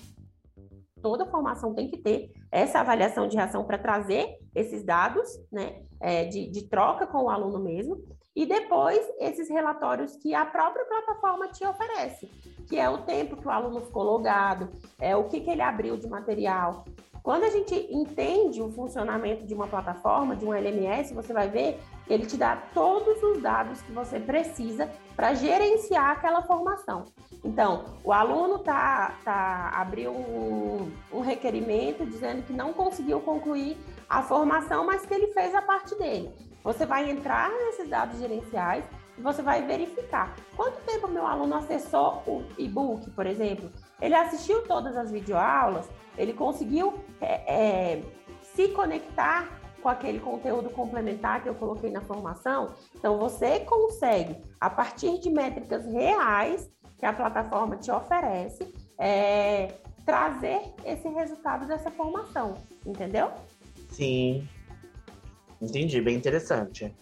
[1.01, 6.25] toda formação tem que ter essa avaliação de reação para trazer esses dados, né, é,
[6.25, 8.03] de, de troca com o aluno mesmo,
[8.35, 12.29] e depois esses relatórios que a própria plataforma te oferece
[12.67, 15.97] que é o tempo que o aluno ficou logado, é o que, que ele abriu
[15.97, 16.85] de material.
[17.25, 21.81] Quando a gente entende o funcionamento de uma plataforma, de um LMS, você vai ver
[22.07, 27.05] ele te dá todos os dados que você precisa para gerenciar aquela formação.
[27.43, 33.75] Então, o aluno tá, tá abriu um, um requerimento dizendo que não conseguiu concluir
[34.07, 36.31] a formação, mas que ele fez a parte dele.
[36.63, 38.85] Você vai entrar nesses dados gerenciais
[39.17, 43.71] você vai verificar quanto tempo meu aluno acessou o e-book, por exemplo.
[44.01, 47.53] Ele assistiu todas as videoaulas, ele conseguiu é,
[47.93, 48.01] é,
[48.41, 49.49] se conectar
[49.81, 52.73] com aquele conteúdo complementar que eu coloquei na formação.
[52.95, 60.73] Então, você consegue, a partir de métricas reais que a plataforma te oferece, é, trazer
[60.85, 62.55] esse resultado dessa formação,
[62.85, 63.31] entendeu?
[63.91, 64.47] Sim.
[65.61, 66.93] Entendi, bem interessante.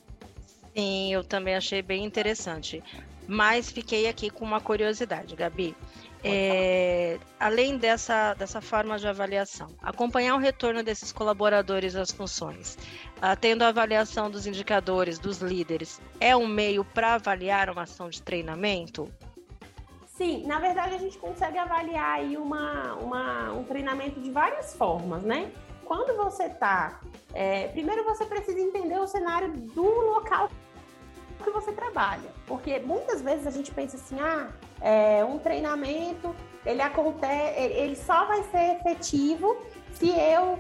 [0.76, 2.84] Sim, eu também achei bem interessante.
[3.28, 5.76] Mas fiquei aqui com uma curiosidade, Gabi.
[6.24, 12.78] É, além dessa, dessa forma de avaliação, acompanhar o retorno desses colaboradores às funções,
[13.18, 18.10] uh, tendo a avaliação dos indicadores, dos líderes, é um meio para avaliar uma ação
[18.10, 19.12] de treinamento?
[20.08, 25.24] Sim, na verdade a gente consegue avaliar aí uma, uma, um treinamento de várias formas,
[25.24, 25.52] né?
[25.84, 27.02] Quando você está.
[27.34, 30.50] É, primeiro você precisa entender o cenário do local
[31.44, 32.30] que você trabalha.
[32.48, 34.50] Porque muitas vezes a gente pensa assim, ah,
[34.82, 39.56] é, um treinamento, ele acontece, ele só vai ser efetivo
[39.94, 40.58] se eu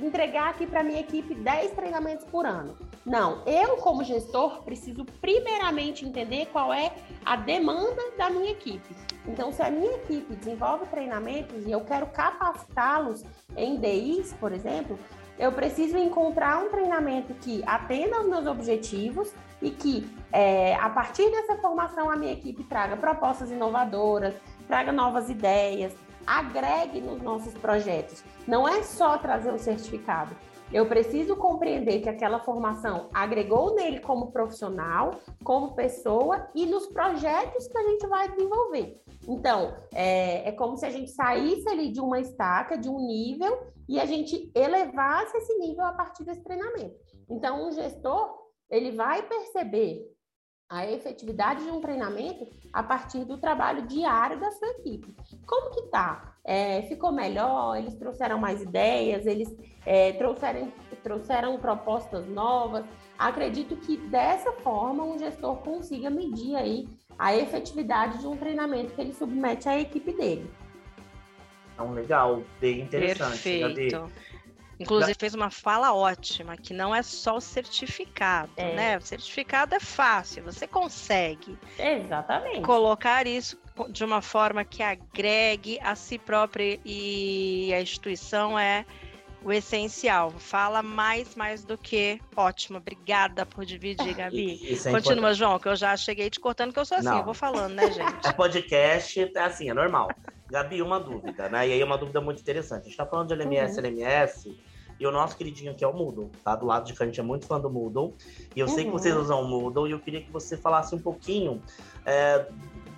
[0.00, 2.76] entregar aqui para minha equipe 10 treinamentos por ano.
[3.04, 6.94] Não, eu como gestor preciso primeiramente entender qual é
[7.24, 8.94] a demanda da minha equipe.
[9.26, 13.24] Então, se a minha equipe desenvolve treinamentos e eu quero capacitá-los
[13.56, 14.98] em DIs, por exemplo,
[15.38, 21.30] eu preciso encontrar um treinamento que atenda aos meus objetivos e que, é, a partir
[21.30, 24.34] dessa formação, a minha equipe traga propostas inovadoras,
[24.66, 25.94] traga novas ideias,
[26.26, 28.22] agregue nos nossos projetos.
[28.46, 30.36] Não é só trazer o certificado.
[30.70, 37.66] Eu preciso compreender que aquela formação agregou nele como profissional, como pessoa e nos projetos
[37.66, 39.00] que a gente vai desenvolver.
[39.26, 43.58] Então, é, é como se a gente saísse ali de uma estaca, de um nível,
[43.88, 46.94] e a gente elevasse esse nível a partir desse treinamento.
[47.28, 48.36] Então, um gestor,
[48.70, 50.06] ele vai perceber
[50.70, 55.16] a efetividade de um treinamento a partir do trabalho diário da sua equipe.
[55.46, 56.34] Como que tá?
[56.44, 57.76] É, ficou melhor?
[57.76, 59.24] Eles trouxeram mais ideias?
[59.24, 59.48] Eles
[59.86, 60.70] é, trouxeram,
[61.02, 62.84] trouxeram propostas novas?
[63.18, 66.86] Acredito que dessa forma um gestor consiga medir aí
[67.18, 70.50] a efetividade de um treinamento que ele submete à equipe dele.
[71.78, 73.40] Então, legal, bem interessante.
[73.40, 74.10] Perfeito.
[74.80, 78.74] Inclusive fez uma fala ótima, que não é só o certificado, é.
[78.74, 78.98] né?
[78.98, 81.56] O certificado é fácil, você consegue.
[81.78, 82.62] Exatamente.
[82.62, 83.56] Colocar isso
[83.90, 88.84] de uma forma que agregue a si própria e a instituição é
[89.42, 90.30] o essencial.
[90.32, 92.78] Fala mais, mais do que ótimo.
[92.78, 94.60] Obrigada por dividir, Gabi.
[94.64, 95.34] É Continua, importante.
[95.34, 97.18] João, que eu já cheguei te cortando, que eu sou assim, Não.
[97.18, 98.26] eu vou falando, né, gente?
[98.26, 100.08] É podcast, é assim, é normal.
[100.50, 101.68] Gabi, uma dúvida, né?
[101.68, 102.82] E aí uma dúvida muito interessante.
[102.82, 103.86] A gente tá falando de LMS, uhum.
[103.86, 104.58] LMS,
[104.98, 106.56] e o nosso queridinho aqui é o Moodle, tá?
[106.56, 108.14] Do lado de cá a gente é muito fã do Moodle.
[108.56, 108.74] E eu uhum.
[108.74, 109.22] sei que vocês uhum.
[109.22, 111.62] usam o Moodle e eu queria que você falasse um pouquinho
[112.04, 112.46] é,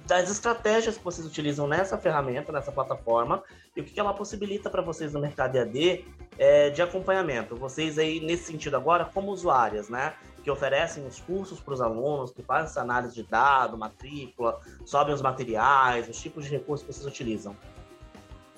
[0.06, 3.42] das estratégias que vocês utilizam nessa ferramenta, nessa plataforma,
[3.76, 6.04] e o que ela possibilita para vocês no mercado EAD
[6.38, 7.54] é, de acompanhamento.
[7.54, 10.14] Vocês aí, nesse sentido agora, como usuárias, né?
[10.42, 15.14] Que oferecem os cursos para os alunos, que fazem essa análise de dado, matrícula, sobem
[15.14, 17.54] os materiais, os tipos de recursos que vocês utilizam.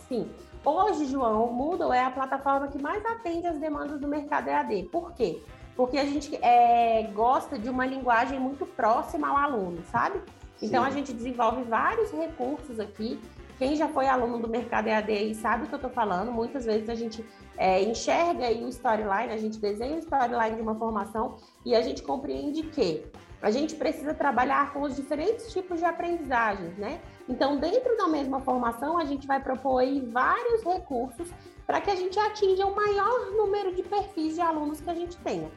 [0.09, 0.31] Sim.
[0.65, 4.85] Hoje, João, o Moodle é a plataforma que mais atende às demandas do mercado EAD.
[4.93, 5.43] Por quê?
[5.75, 10.21] Porque a gente é, gosta de uma linguagem muito próxima ao aluno, sabe?
[10.61, 10.89] Então, Sim.
[10.89, 13.21] a gente desenvolve vários recursos aqui.
[13.59, 16.31] Quem já foi aluno do mercado EAD sabe o que eu estou falando.
[16.31, 17.25] Muitas vezes a gente
[17.57, 21.83] é, enxerga aí o storyline, a gente desenha o storyline de uma formação e a
[21.83, 23.05] gente compreende que
[23.43, 27.01] a gente precisa trabalhar com os diferentes tipos de aprendizagens, né?
[27.29, 31.29] Então, dentro da mesma formação, a gente vai propor aí vários recursos
[31.67, 35.17] para que a gente atinja o maior número de perfis de alunos que a gente
[35.19, 35.51] tenha.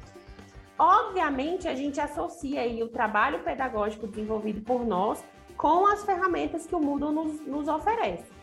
[0.78, 5.24] Obviamente, a gente associa aí o trabalho pedagógico desenvolvido por nós
[5.56, 8.35] com as ferramentas que o Moodle nos, nos oferece.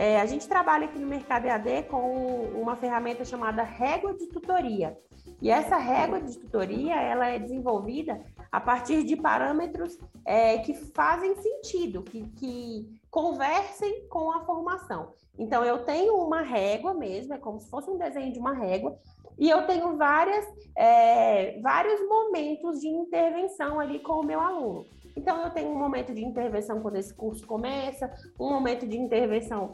[0.00, 4.96] É, a gente trabalha aqui no Mercado EAD com uma ferramenta chamada régua de tutoria.
[5.42, 11.34] E essa régua de tutoria, ela é desenvolvida a partir de parâmetros é, que fazem
[11.34, 15.14] sentido, que, que conversem com a formação.
[15.36, 18.96] Então, eu tenho uma régua mesmo, é como se fosse um desenho de uma régua,
[19.36, 24.86] e eu tenho várias, é, vários momentos de intervenção ali com o meu aluno.
[25.18, 29.72] Então, eu tenho um momento de intervenção quando esse curso começa, um momento de intervenção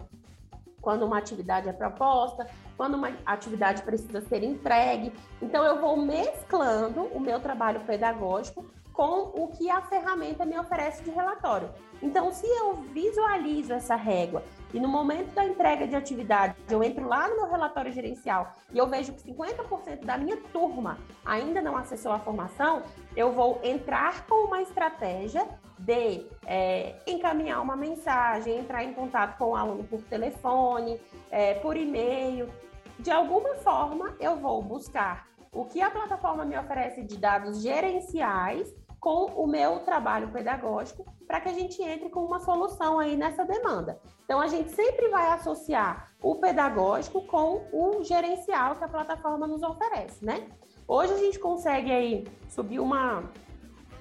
[0.81, 2.47] quando uma atividade é proposta,
[2.79, 5.13] quando uma atividade precisa ser entregue.
[5.43, 11.05] Então, eu vou mesclando o meu trabalho pedagógico com o que a ferramenta me oferece
[11.05, 11.69] de relatório.
[12.03, 14.43] Então, se eu visualizo essa régua
[14.75, 18.77] e no momento da entrega de atividade eu entro lá no meu relatório gerencial e
[18.77, 22.83] eu vejo que 50% da minha turma ainda não acessou a formação,
[23.17, 25.47] eu vou entrar com uma estratégia
[25.79, 31.77] de é, encaminhar uma mensagem, entrar em contato com o aluno por telefone, é, por
[31.77, 32.49] e-mail.
[32.99, 38.75] De alguma forma, eu vou buscar o que a plataforma me oferece de dados gerenciais
[39.05, 43.45] com o meu trabalho pedagógico para que a gente entre com uma solução aí nessa
[43.45, 44.01] demanda.
[44.25, 49.63] Então, a gente sempre vai associar o pedagógico com o gerencial que a plataforma nos
[49.63, 50.49] oferece, né?
[50.89, 53.25] Hoje a gente consegue aí subir uma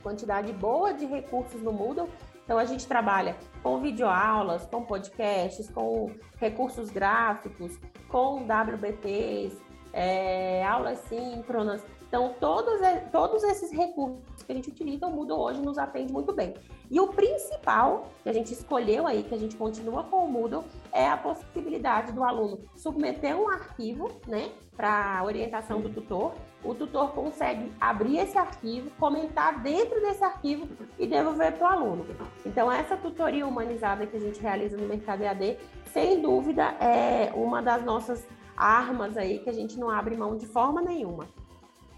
[0.02, 2.08] quantidade boa de recursos no Moodle.
[2.46, 9.62] Então, a gente trabalha com videoaulas, com podcasts, com recursos gráficos, com WBTs,
[9.92, 11.84] é, aulas síncronas.
[12.14, 12.80] Então, todos,
[13.12, 16.54] todos esses recursos que a gente utiliza, o Moodle hoje nos atende muito bem.
[16.92, 20.64] E o principal que a gente escolheu aí, que a gente continua com o Moodle,
[20.92, 26.36] é a possibilidade do aluno submeter um arquivo, né, para orientação do tutor.
[26.64, 30.68] O tutor consegue abrir esse arquivo, comentar dentro desse arquivo
[31.00, 32.06] e devolver para o aluno.
[32.46, 35.58] Então, essa tutoria humanizada que a gente realiza no Mercado EAD,
[35.92, 38.24] sem dúvida, é uma das nossas
[38.56, 41.28] armas aí que a gente não abre mão de forma nenhuma.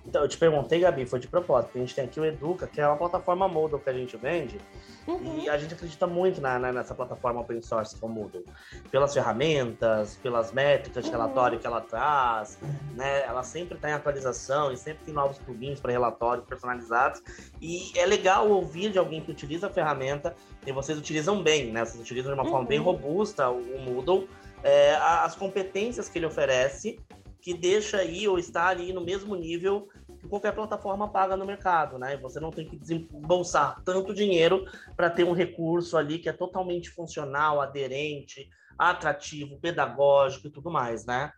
[0.07, 1.71] Então, eu te perguntei, Gabi, foi de propósito.
[1.75, 4.59] A gente tem aqui o Educa, que é uma plataforma Moodle que a gente vende.
[5.07, 5.39] Uhum.
[5.39, 8.45] E a gente acredita muito na, na, nessa plataforma open source que é o Moodle.
[8.91, 11.17] Pelas ferramentas, pelas métricas de uhum.
[11.17, 12.59] relatório que ela traz,
[12.95, 13.23] né?
[13.23, 17.21] Ela sempre está em atualização e sempre tem novos plugins para relatórios personalizados.
[17.59, 21.83] E é legal ouvir de alguém que utiliza a ferramenta e vocês utilizam bem, né?
[21.83, 22.51] Vocês utilizam de uma uhum.
[22.51, 22.85] forma bem uhum.
[22.85, 24.27] robusta o, o Moodle.
[24.63, 26.99] É, as competências que ele oferece
[27.45, 29.87] que deixa aí ou está ali no mesmo nível
[30.19, 32.17] que qualquer plataforma paga no mercado, né?
[32.17, 34.65] Você não tem que desembolsar tanto dinheiro
[34.97, 41.05] para ter um recurso ali que é totalmente funcional, aderente, atrativo, pedagógico e tudo mais,
[41.05, 41.31] né?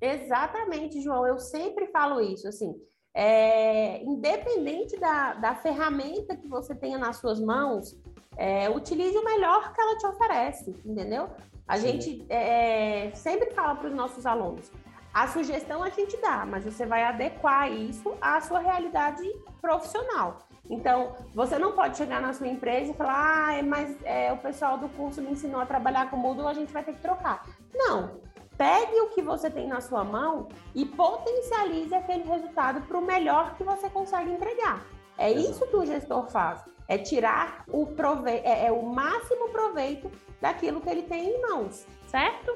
[0.00, 1.26] Exatamente, João.
[1.26, 2.74] Eu sempre falo isso, assim,
[3.12, 7.94] é, independente da, da ferramenta que você tenha nas suas mãos,
[8.38, 11.28] é, utilize o melhor que ela te oferece, entendeu?
[11.68, 12.00] A Sim.
[12.00, 14.72] gente é, sempre fala para os nossos alunos,
[15.12, 19.22] a sugestão a gente dá, mas você vai adequar isso à sua realidade
[19.60, 20.38] profissional.
[20.70, 24.78] Então, você não pode chegar na sua empresa e falar, ah, mas é, o pessoal
[24.78, 27.44] do curso me ensinou a trabalhar com Moodle, a gente vai ter que trocar.
[27.74, 28.20] Não.
[28.56, 33.54] pegue o que você tem na sua mão e potencialize aquele resultado para o melhor
[33.56, 34.82] que você consegue entregar.
[35.18, 36.64] É isso que o gestor faz.
[36.88, 38.30] É tirar o, prove...
[38.30, 42.52] é, é o máximo proveito daquilo que ele tem em mãos, certo?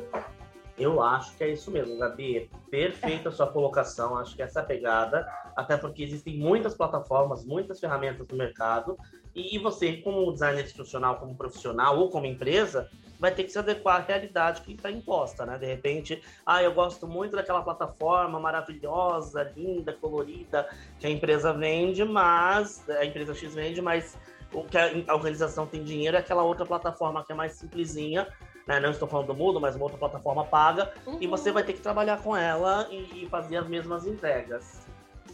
[0.78, 2.50] Eu acho que é isso mesmo, Gabi.
[2.70, 4.18] Perfeita a sua colocação.
[4.18, 5.26] Acho que essa é a pegada.
[5.56, 8.98] Até porque existem muitas plataformas, muitas ferramentas no mercado.
[9.34, 13.96] E você, como designer institucional, como profissional ou como empresa, vai ter que se adequar
[13.96, 15.58] à realidade que está imposta, né?
[15.58, 22.04] De repente, ah, eu gosto muito daquela plataforma maravilhosa, linda, colorida, que a empresa vende,
[22.04, 24.18] mas a empresa X vende, mas
[24.52, 28.28] o que a organização tem dinheiro é aquela outra plataforma que é mais simplesinha,
[28.66, 28.80] né?
[28.80, 31.18] Não estou falando do Moodle, mas uma outra plataforma paga, uhum.
[31.20, 34.86] e você vai ter que trabalhar com ela e, e fazer as mesmas entregas.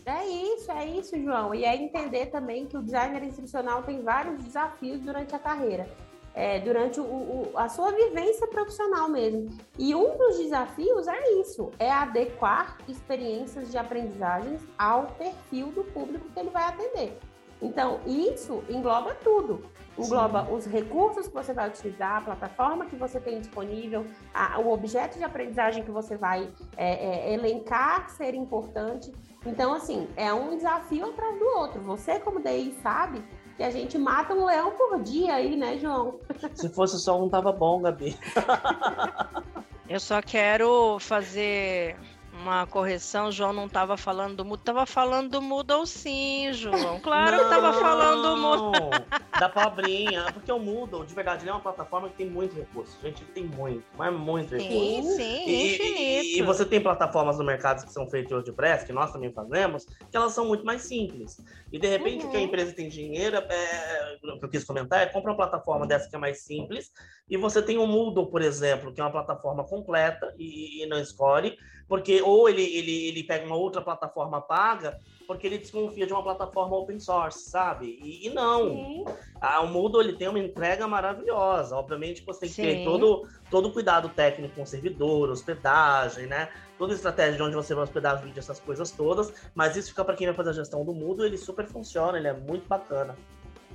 [0.04, 1.54] É isso, é isso, João.
[1.54, 5.88] E é entender também que o designer institucional tem vários desafios durante a carreira
[6.34, 9.50] é, durante o, o, a sua vivência profissional mesmo.
[9.78, 16.28] E um dos desafios é isso, é adequar experiências de aprendizagens ao perfil do público
[16.32, 17.18] que ele vai atender.
[17.60, 19.64] Então, isso engloba tudo.
[19.98, 20.54] Engloba Sim.
[20.54, 25.18] os recursos que você vai utilizar, a plataforma que você tem disponível, a, o objeto
[25.18, 29.12] de aprendizagem que você vai é, é, elencar ser importante.
[29.44, 31.80] Então, assim, é um desafio atrás do outro.
[31.82, 33.22] Você, como DI, sabe
[33.56, 36.18] que a gente mata um leão por dia aí, né, João?
[36.54, 38.16] Se fosse só um, tava bom, Gabi.
[39.88, 41.96] Eu só quero fazer
[42.42, 47.00] uma correção, o João não estava falando do mudo, estava falando do Moodle sim, João.
[47.00, 48.90] Claro não, que estava falando do Moodle.
[49.42, 52.96] Da pobrinha, porque o Moodle, de verdade, ele é uma plataforma que tem muito recurso.
[53.02, 54.70] Gente, tem muito, mas muito recurso.
[54.70, 56.38] Sim, sim, e, infinito.
[56.38, 59.84] E, você tem plataformas no mercado que são feitas de WordPress, que nós também fazemos,
[59.84, 61.40] que elas são muito mais simples.
[61.72, 62.30] E de repente, uhum.
[62.30, 65.86] que a empresa tem dinheiro, é, o que eu quis comentar é compra uma plataforma
[65.86, 66.92] dessa que é mais simples,
[67.28, 71.00] e você tem o Moodle, por exemplo, que é uma plataforma completa e, e não
[71.00, 71.56] escolhe,
[71.92, 76.22] porque ou ele, ele, ele pega uma outra plataforma paga, porque ele desconfia de uma
[76.22, 77.98] plataforma open source, sabe?
[78.02, 79.04] E, e não.
[79.38, 81.76] A, o Moodle ele tem uma entrega maravilhosa.
[81.76, 82.62] Obviamente você tem que Sim.
[82.62, 86.48] ter todo, todo o cuidado técnico com o servidor, hospedagem, né?
[86.78, 89.30] Toda a estratégia de onde você vai hospedar os vídeos, essas coisas todas.
[89.54, 92.28] Mas isso fica para quem vai fazer a gestão do Moodle, ele super funciona, ele
[92.28, 93.14] é muito bacana.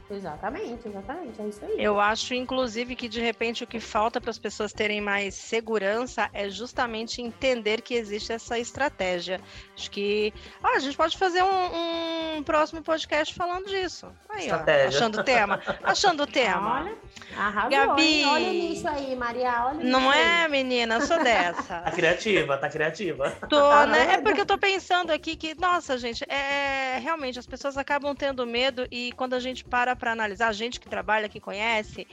[0.09, 1.75] Exatamente, exatamente, é isso aí.
[1.77, 6.29] Eu acho, inclusive, que de repente o que falta para as pessoas terem mais segurança
[6.33, 9.41] é justamente entender que existe essa estratégia.
[9.75, 14.07] Acho que ah, a gente pode fazer um, um próximo podcast falando disso.
[14.29, 15.61] Aí, ó, achando o tema.
[15.83, 16.81] Achando o tema.
[16.81, 16.95] Olha,
[17.37, 18.25] arrasou, Gabi.
[18.25, 19.65] Olha nisso aí, Maria.
[19.65, 20.51] Olha Não é, aí.
[20.51, 20.95] menina?
[20.95, 21.79] Eu sou dessa.
[21.81, 23.31] tá criativa, tá criativa.
[23.49, 24.13] Tô, tá né?
[24.13, 28.45] É porque eu tô pensando aqui que, nossa, gente, é realmente as pessoas acabam tendo
[28.45, 32.07] medo e quando a gente para para analisar, a gente que trabalha, que conhece,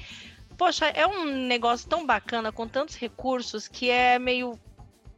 [0.56, 4.58] poxa, é um negócio tão bacana, com tantos recursos, que é meio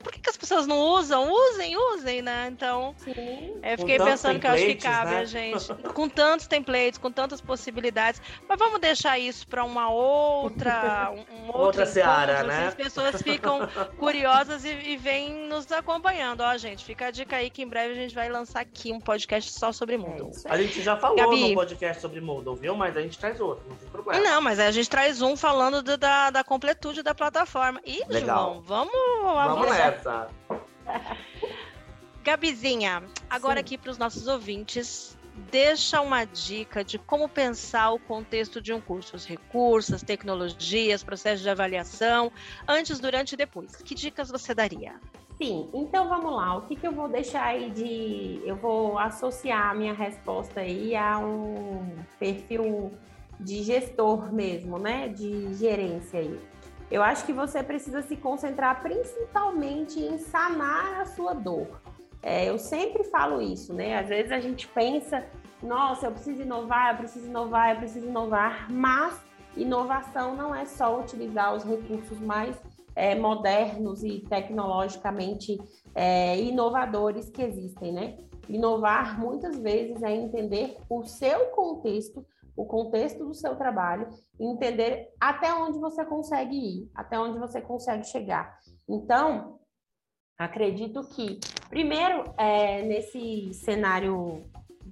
[0.07, 1.29] por que, que, as pessoas não usam?
[1.29, 2.49] Usem, usem, né?
[2.49, 3.59] Então, Sim.
[3.61, 5.19] eu fiquei pensando que eu acho que cabe né?
[5.19, 5.75] a gente.
[5.93, 8.23] Com tantos templates, com tantas possibilidades.
[8.49, 11.13] Mas vamos deixar isso para uma outra.
[11.13, 12.67] Um, outra seara, assim, né?
[12.69, 13.61] As pessoas ficam
[13.99, 16.43] curiosas e, e vêm nos acompanhando.
[16.43, 19.01] Ó, gente, fica a dica aí que em breve a gente vai lançar aqui um
[19.01, 20.31] podcast só sobre Moodle.
[20.45, 22.77] É a gente já falou Gabi, no podcast sobre Moodle, viu?
[22.77, 24.23] Mas a gente traz outro, não tem problema.
[24.23, 27.81] Não, mas a gente traz um falando do, da, da completude da plataforma.
[27.85, 28.53] Ih, Legal.
[28.53, 28.93] João, vamos,
[29.23, 30.29] vamos nessa.
[32.23, 33.61] Gabizinha, agora Sim.
[33.61, 35.17] aqui para os nossos ouvintes,
[35.51, 41.05] deixa uma dica de como pensar o contexto de um curso, os recursos, as tecnologias,
[41.05, 42.33] processos de avaliação,
[42.67, 43.77] antes, durante e depois.
[43.77, 45.01] Que dicas você daria?
[45.41, 46.57] Sim, então vamos lá.
[46.57, 48.41] O que, que eu vou deixar aí de.
[48.45, 52.91] Eu vou associar a minha resposta aí a um perfil
[53.39, 55.09] de gestor mesmo, né?
[55.09, 56.41] De gerência aí.
[56.91, 61.81] Eu acho que você precisa se concentrar principalmente em sanar a sua dor.
[62.23, 63.99] É, eu sempre falo isso, né?
[63.99, 65.25] Às vezes a gente pensa,
[65.63, 69.21] nossa, eu preciso inovar, eu preciso inovar, eu preciso inovar, mas
[69.57, 72.57] inovação não é só utilizar os recursos mais
[72.95, 75.59] é, modernos e tecnologicamente
[75.95, 78.17] é, inovadores que existem, né?
[78.49, 82.25] Inovar muitas vezes é entender o seu contexto
[82.57, 84.09] o contexto do seu trabalho
[84.41, 88.59] e entender até onde você consegue ir, até onde você consegue chegar.
[88.89, 89.59] Então,
[90.39, 91.39] acredito que,
[91.69, 94.45] primeiro, é, nesse cenário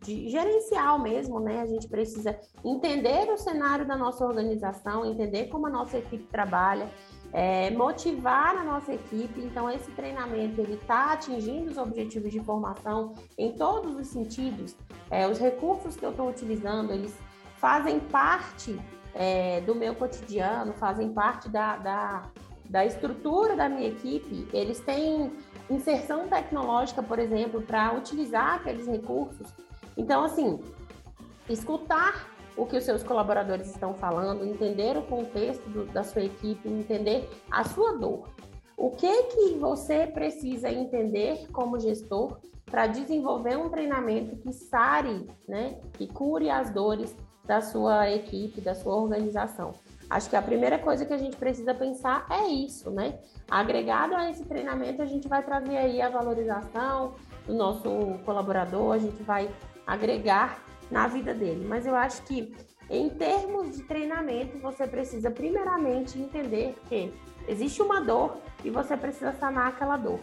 [0.05, 1.61] de gerencial mesmo, né?
[1.61, 6.91] A gente precisa entender o cenário da nossa organização, entender como a nossa equipe trabalha,
[7.33, 9.41] é, motivar a nossa equipe.
[9.41, 14.77] Então, esse treinamento ele está atingindo os objetivos de formação em todos os sentidos.
[15.11, 17.17] É, os recursos que eu estou utilizando, eles
[17.65, 18.79] fazem parte
[19.15, 22.23] é, do meu cotidiano, fazem parte da, da,
[22.69, 25.33] da estrutura da minha equipe, eles têm
[25.71, 29.49] inserção tecnológica, por exemplo, para utilizar aqueles recursos.
[29.97, 30.61] Então, assim,
[31.49, 36.69] escutar o que os seus colaboradores estão falando, entender o contexto do, da sua equipe,
[36.69, 38.29] entender a sua dor.
[38.77, 42.37] O que que você precisa entender como gestor
[42.67, 48.75] para desenvolver um treinamento que sare, né, que cure as dores da sua equipe, da
[48.75, 49.75] sua organização.
[50.09, 53.19] Acho que a primeira coisa que a gente precisa pensar é isso, né?
[53.51, 57.15] Agregado a esse treinamento, a gente vai trazer aí a valorização
[57.47, 59.51] do nosso colaborador, a gente vai
[59.87, 61.67] agregar na vida dele.
[61.67, 62.55] Mas eu acho que
[62.91, 67.13] em termos de treinamento, você precisa primeiramente entender que
[67.49, 70.21] existe uma dor e você precisa sanar aquela dor.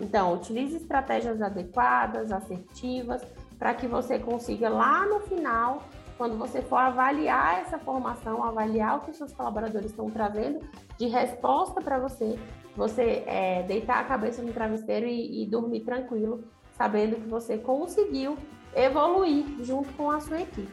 [0.00, 3.22] Então, utilize estratégias adequadas, assertivas,
[3.58, 5.84] para que você consiga lá no final
[6.20, 10.60] quando você for avaliar essa formação, avaliar o que seus colaboradores estão trazendo
[10.98, 12.38] de resposta para você,
[12.76, 16.44] você é, deitar a cabeça no travesseiro e, e dormir tranquilo,
[16.76, 18.36] sabendo que você conseguiu
[18.76, 20.70] evoluir junto com a sua equipe.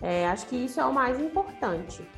[0.00, 2.08] É, acho que isso é o mais importante.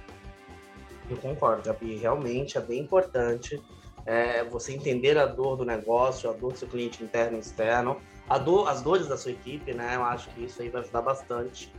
[1.09, 1.97] Eu concordo, Gabi.
[1.97, 3.59] Realmente é bem importante
[4.05, 7.97] é, você entender a dor do negócio, a dor do seu cliente interno e externo,
[8.29, 9.97] a dor, as dores da sua equipe, né?
[9.97, 11.73] Eu acho que isso aí vai ajudar bastante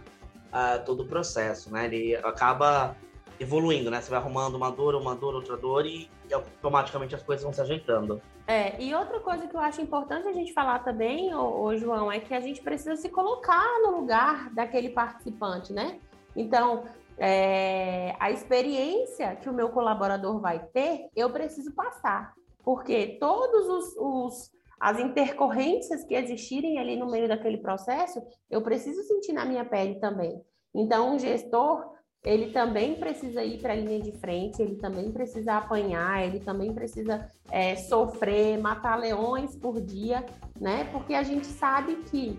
[0.53, 1.85] uh, todo o processo, né?
[1.85, 2.95] Ele acaba
[3.39, 4.01] evoluindo, né?
[4.01, 7.53] Você vai arrumando uma dor, uma dor, outra dor e, e automaticamente as coisas vão
[7.53, 8.21] se ajeitando.
[8.45, 12.11] É, e outra coisa que eu acho importante a gente falar também, ô, ô, João,
[12.11, 15.99] é que a gente precisa se colocar no lugar daquele participante, né?
[16.35, 16.83] Então,
[17.17, 22.33] é, a experiência que o meu colaborador vai ter, eu preciso passar,
[22.63, 29.03] porque todos os, os as intercorrências que existirem ali no meio daquele processo, eu preciso
[29.03, 30.41] sentir na minha pele também.
[30.73, 31.85] Então, o gestor,
[32.23, 36.73] ele também precisa ir para a linha de frente, ele também precisa apanhar, ele também
[36.73, 40.25] precisa é, sofrer, matar leões por dia,
[40.59, 40.87] né?
[40.91, 42.37] Porque a gente sabe que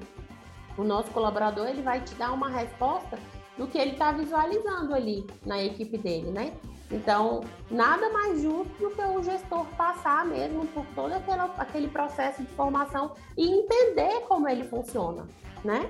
[0.78, 3.18] o nosso colaborador ele vai te dar uma resposta
[3.58, 6.52] do que ele está visualizando ali na equipe dele, né?
[6.90, 12.42] Então, nada mais justo do que o gestor passar mesmo por todo aquele, aquele processo
[12.42, 15.26] de formação e entender como ele funciona,
[15.64, 15.88] né?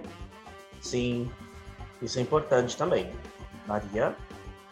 [0.82, 1.30] Sim,
[2.02, 3.10] isso é importante também.
[3.66, 4.14] Maria?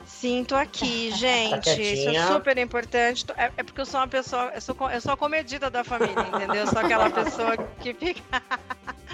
[0.05, 1.65] Sim, tô aqui, gente.
[1.65, 3.25] Tá isso é super importante.
[3.37, 6.29] É, é, porque eu sou uma pessoa, eu sou, eu sou a comedida da família,
[6.35, 6.63] entendeu?
[6.63, 8.23] Eu sou aquela pessoa que fica.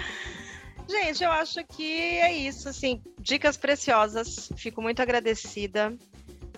[0.89, 4.49] gente, eu acho que é isso, assim, dicas preciosas.
[4.57, 5.93] Fico muito agradecida.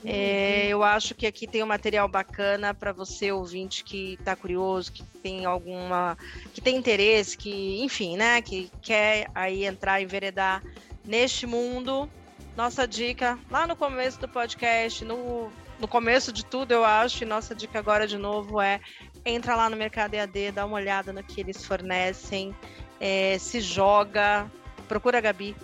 [0.06, 4.92] É, eu acho que aqui tem um material bacana para você ouvinte que está curioso,
[4.92, 6.18] que tem alguma,
[6.54, 10.64] que tem interesse, que, enfim, né, que quer aí entrar e enveredar
[11.04, 12.10] neste mundo.
[12.56, 17.28] Nossa dica lá no começo do podcast, no, no começo de tudo, eu acho, e
[17.28, 18.80] nossa dica agora de novo é
[19.26, 22.56] entra lá no Mercado EAD, dá uma olhada no que eles fornecem,
[23.00, 24.50] é, se joga,
[24.88, 25.56] procura a Gabi.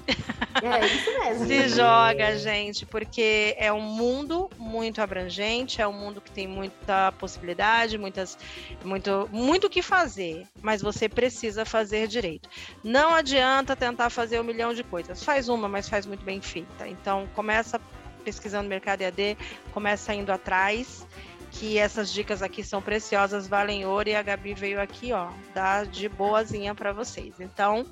[0.62, 1.48] É isso mesmo.
[1.48, 7.12] Se joga, gente, porque é um mundo muito abrangente, é um mundo que tem muita
[7.14, 8.38] possibilidade, muitas,
[8.84, 12.48] muito, muito o que fazer, mas você precisa fazer direito.
[12.84, 15.24] Não adianta tentar fazer um milhão de coisas.
[15.24, 16.88] Faz uma, mas faz muito bem feita.
[16.88, 17.80] Então, começa
[18.24, 19.38] pesquisando mercado EAD,
[19.74, 21.06] começa indo atrás
[21.54, 25.86] que essas dicas aqui são preciosas, valem ouro e a Gabi veio aqui, ó, dar
[25.86, 27.40] de boazinha para vocês.
[27.40, 27.86] Então,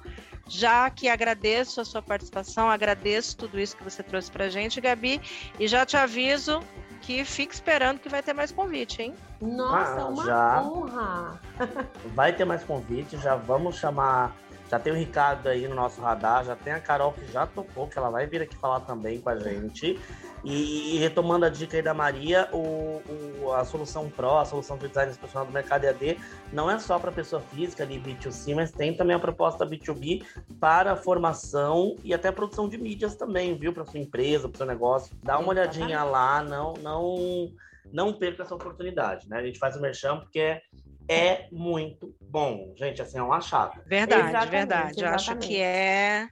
[0.47, 5.21] já que agradeço a sua participação, agradeço tudo isso que você trouxe para gente, Gabi,
[5.59, 6.59] e já te aviso
[7.01, 9.13] que fique esperando que vai ter mais convite, hein?
[9.39, 11.39] Nossa, ah, uma já honra!
[12.15, 14.35] vai ter mais convite, já vamos chamar.
[14.69, 17.87] Já tem o Ricardo aí no nosso radar, já tem a Carol que já tocou,
[17.87, 19.99] que ela vai vir aqui falar também com a gente.
[20.43, 23.01] E, e, retomando a dica aí da Maria, o,
[23.41, 26.17] o, a solução Pro, a solução de design profissional do mercado EAD,
[26.51, 30.23] não é só para pessoa física ali, B2C, mas tem também a proposta B2B
[30.59, 33.71] para formação e até produção de mídias também, viu?
[33.71, 35.15] Para sua empresa, para seu negócio.
[35.21, 37.51] Dá uma olhadinha lá, não, não,
[37.91, 39.37] não perca essa oportunidade, né?
[39.37, 40.61] A gente faz o merchan porque é
[41.07, 42.73] é muito bom.
[42.77, 43.81] Gente, assim, é um achado.
[43.85, 44.91] Verdade, exatamente, verdade.
[44.91, 45.15] Exatamente.
[45.15, 46.29] Acho que é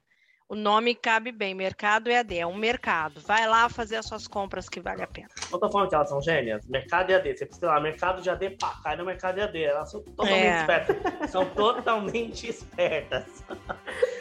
[0.50, 3.22] o nome cabe bem, Mercado EAD, é um mercado.
[3.22, 5.30] Vai lá fazer as suas compras que vale a pena.
[5.52, 6.66] Não tô falando que elas são gênias.
[6.66, 9.64] Mercado EAD, você precisa lá, mercado de AD, pá, cai no mercado EAD.
[9.64, 10.60] Elas são totalmente é.
[10.60, 11.30] espertas.
[11.30, 13.46] são totalmente espertas.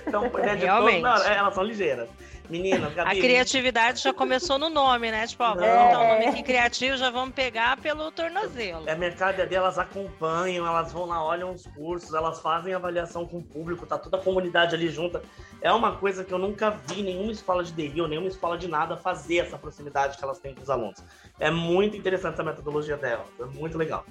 [0.08, 1.02] Então, né, Realmente.
[1.02, 2.08] Todo, não, elas são ligeiras.
[2.48, 3.10] Menina, Gabi.
[3.18, 5.26] A criatividade já começou no nome, né?
[5.26, 5.92] Tipo, ó, vamos é.
[5.92, 8.88] dar um nome aqui criativo, já vamos pegar pelo tornozelo.
[8.88, 13.38] É mercado é elas acompanham, elas vão lá, olham os cursos, elas fazem avaliação com
[13.38, 15.22] o público, tá toda a comunidade ali junta.
[15.60, 18.66] É uma coisa que eu nunca vi nenhuma escola de DI ou nenhuma escola de
[18.66, 21.04] nada fazer essa proximidade que elas têm com os alunos.
[21.38, 24.06] É muito interessante essa metodologia delas, é muito legal.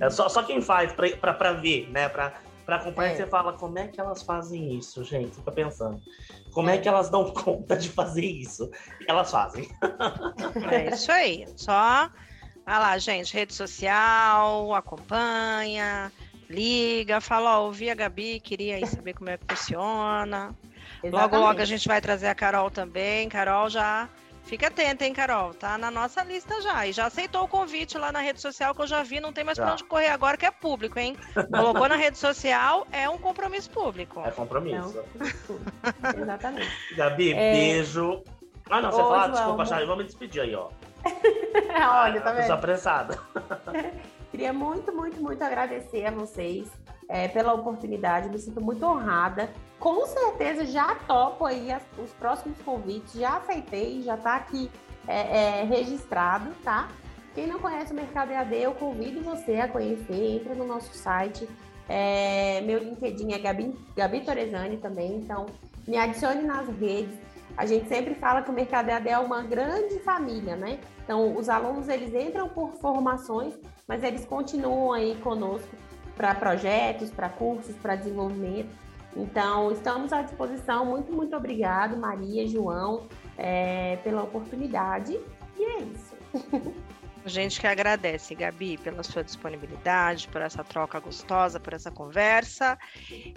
[0.00, 2.08] É só, só quem faz para ver, né?
[2.08, 2.32] Pra,
[2.64, 3.16] para acompanhar, é.
[3.16, 5.36] você fala como é que elas fazem isso, gente.
[5.36, 6.00] Fica pensando.
[6.52, 8.70] Como é que elas dão conta de fazer isso?
[9.08, 9.68] Elas fazem.
[10.70, 11.46] É isso aí.
[11.56, 12.10] Só.
[12.64, 16.12] Vai lá, gente, rede social, acompanha,
[16.48, 20.54] liga, fala, ó, ouvi a Gabi, queria aí saber como é que funciona.
[21.02, 21.12] Exatamente.
[21.12, 23.28] Logo, logo a gente vai trazer a Carol também.
[23.28, 24.08] Carol já
[24.44, 25.54] Fica atenta, hein, Carol?
[25.54, 26.86] Tá na nossa lista já.
[26.86, 29.44] E já aceitou o convite lá na rede social que eu já vi, não tem
[29.44, 29.64] mais já.
[29.64, 31.16] pra onde correr agora, que é público, hein?
[31.50, 34.20] Colocou na rede social, é um compromisso público.
[34.24, 34.98] É compromisso.
[34.98, 36.22] É um...
[36.22, 36.70] Exatamente.
[36.96, 37.52] Gabi, é...
[37.52, 38.22] beijo.
[38.68, 40.68] Ah, não, você Ô, fala, desculpa, Chay, vamos me despedir aí, ó.
[42.04, 42.46] Olha, tá vendo?
[42.46, 43.18] Tô apressada.
[44.30, 46.70] Queria muito, muito, muito agradecer a vocês
[47.08, 49.50] é, pela oportunidade, me sinto muito honrada.
[49.82, 54.70] Com certeza já topo aí as, os próximos convites, já aceitei, já está aqui
[55.08, 56.88] é, é, registrado, tá?
[57.34, 61.48] Quem não conhece o Mercado EAD, eu convido você a conhecer, entra no nosso site.
[61.88, 65.46] É, meu LinkedIn é Gabi, Gabi Torezani também, então
[65.88, 67.18] me adicione nas redes.
[67.56, 70.78] A gente sempre fala que o Mercado EAD é uma grande família, né?
[71.02, 73.54] Então, os alunos, eles entram por formações,
[73.88, 75.74] mas eles continuam aí conosco
[76.16, 78.70] para projetos, para cursos, para desenvolvimento.
[79.16, 80.84] Então, estamos à disposição.
[80.84, 83.06] Muito, muito obrigado, Maria, João,
[83.36, 85.18] é, pela oportunidade.
[85.58, 86.16] E é isso.
[87.24, 92.76] A gente que agradece, Gabi, pela sua disponibilidade, por essa troca gostosa, por essa conversa.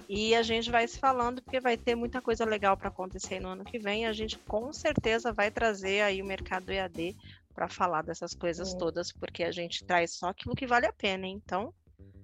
[0.09, 3.49] E a gente vai se falando, porque vai ter muita coisa legal para acontecer no
[3.49, 4.07] ano que vem.
[4.07, 7.15] A gente com certeza vai trazer aí o mercado EAD
[7.53, 8.77] para falar dessas coisas é.
[8.77, 11.39] todas, porque a gente traz só aquilo que vale a pena, hein?
[11.45, 11.71] Então,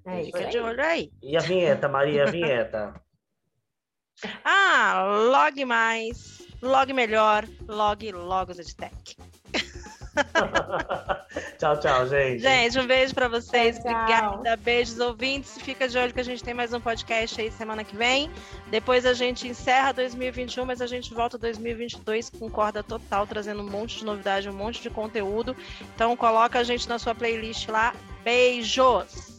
[0.04, 1.12] é Fica de olho aí.
[1.22, 2.94] E a vinheta, Maria, a vinheta?
[4.44, 9.18] ah, log mais, log melhor, log logos EdTech.
[11.58, 12.42] tchau, tchau, gente.
[12.42, 13.78] Gente, um beijo para vocês.
[13.80, 14.58] Tchau, Obrigada.
[14.58, 15.58] Beijos, ouvintes.
[15.62, 18.30] Fica de olho que a gente tem mais um podcast aí semana que vem.
[18.70, 23.70] Depois a gente encerra 2021, mas a gente volta 2022 com corda total, trazendo um
[23.70, 25.56] monte de novidade, um monte de conteúdo.
[25.96, 27.94] Então coloca a gente na sua playlist lá.
[28.24, 29.32] Beijos!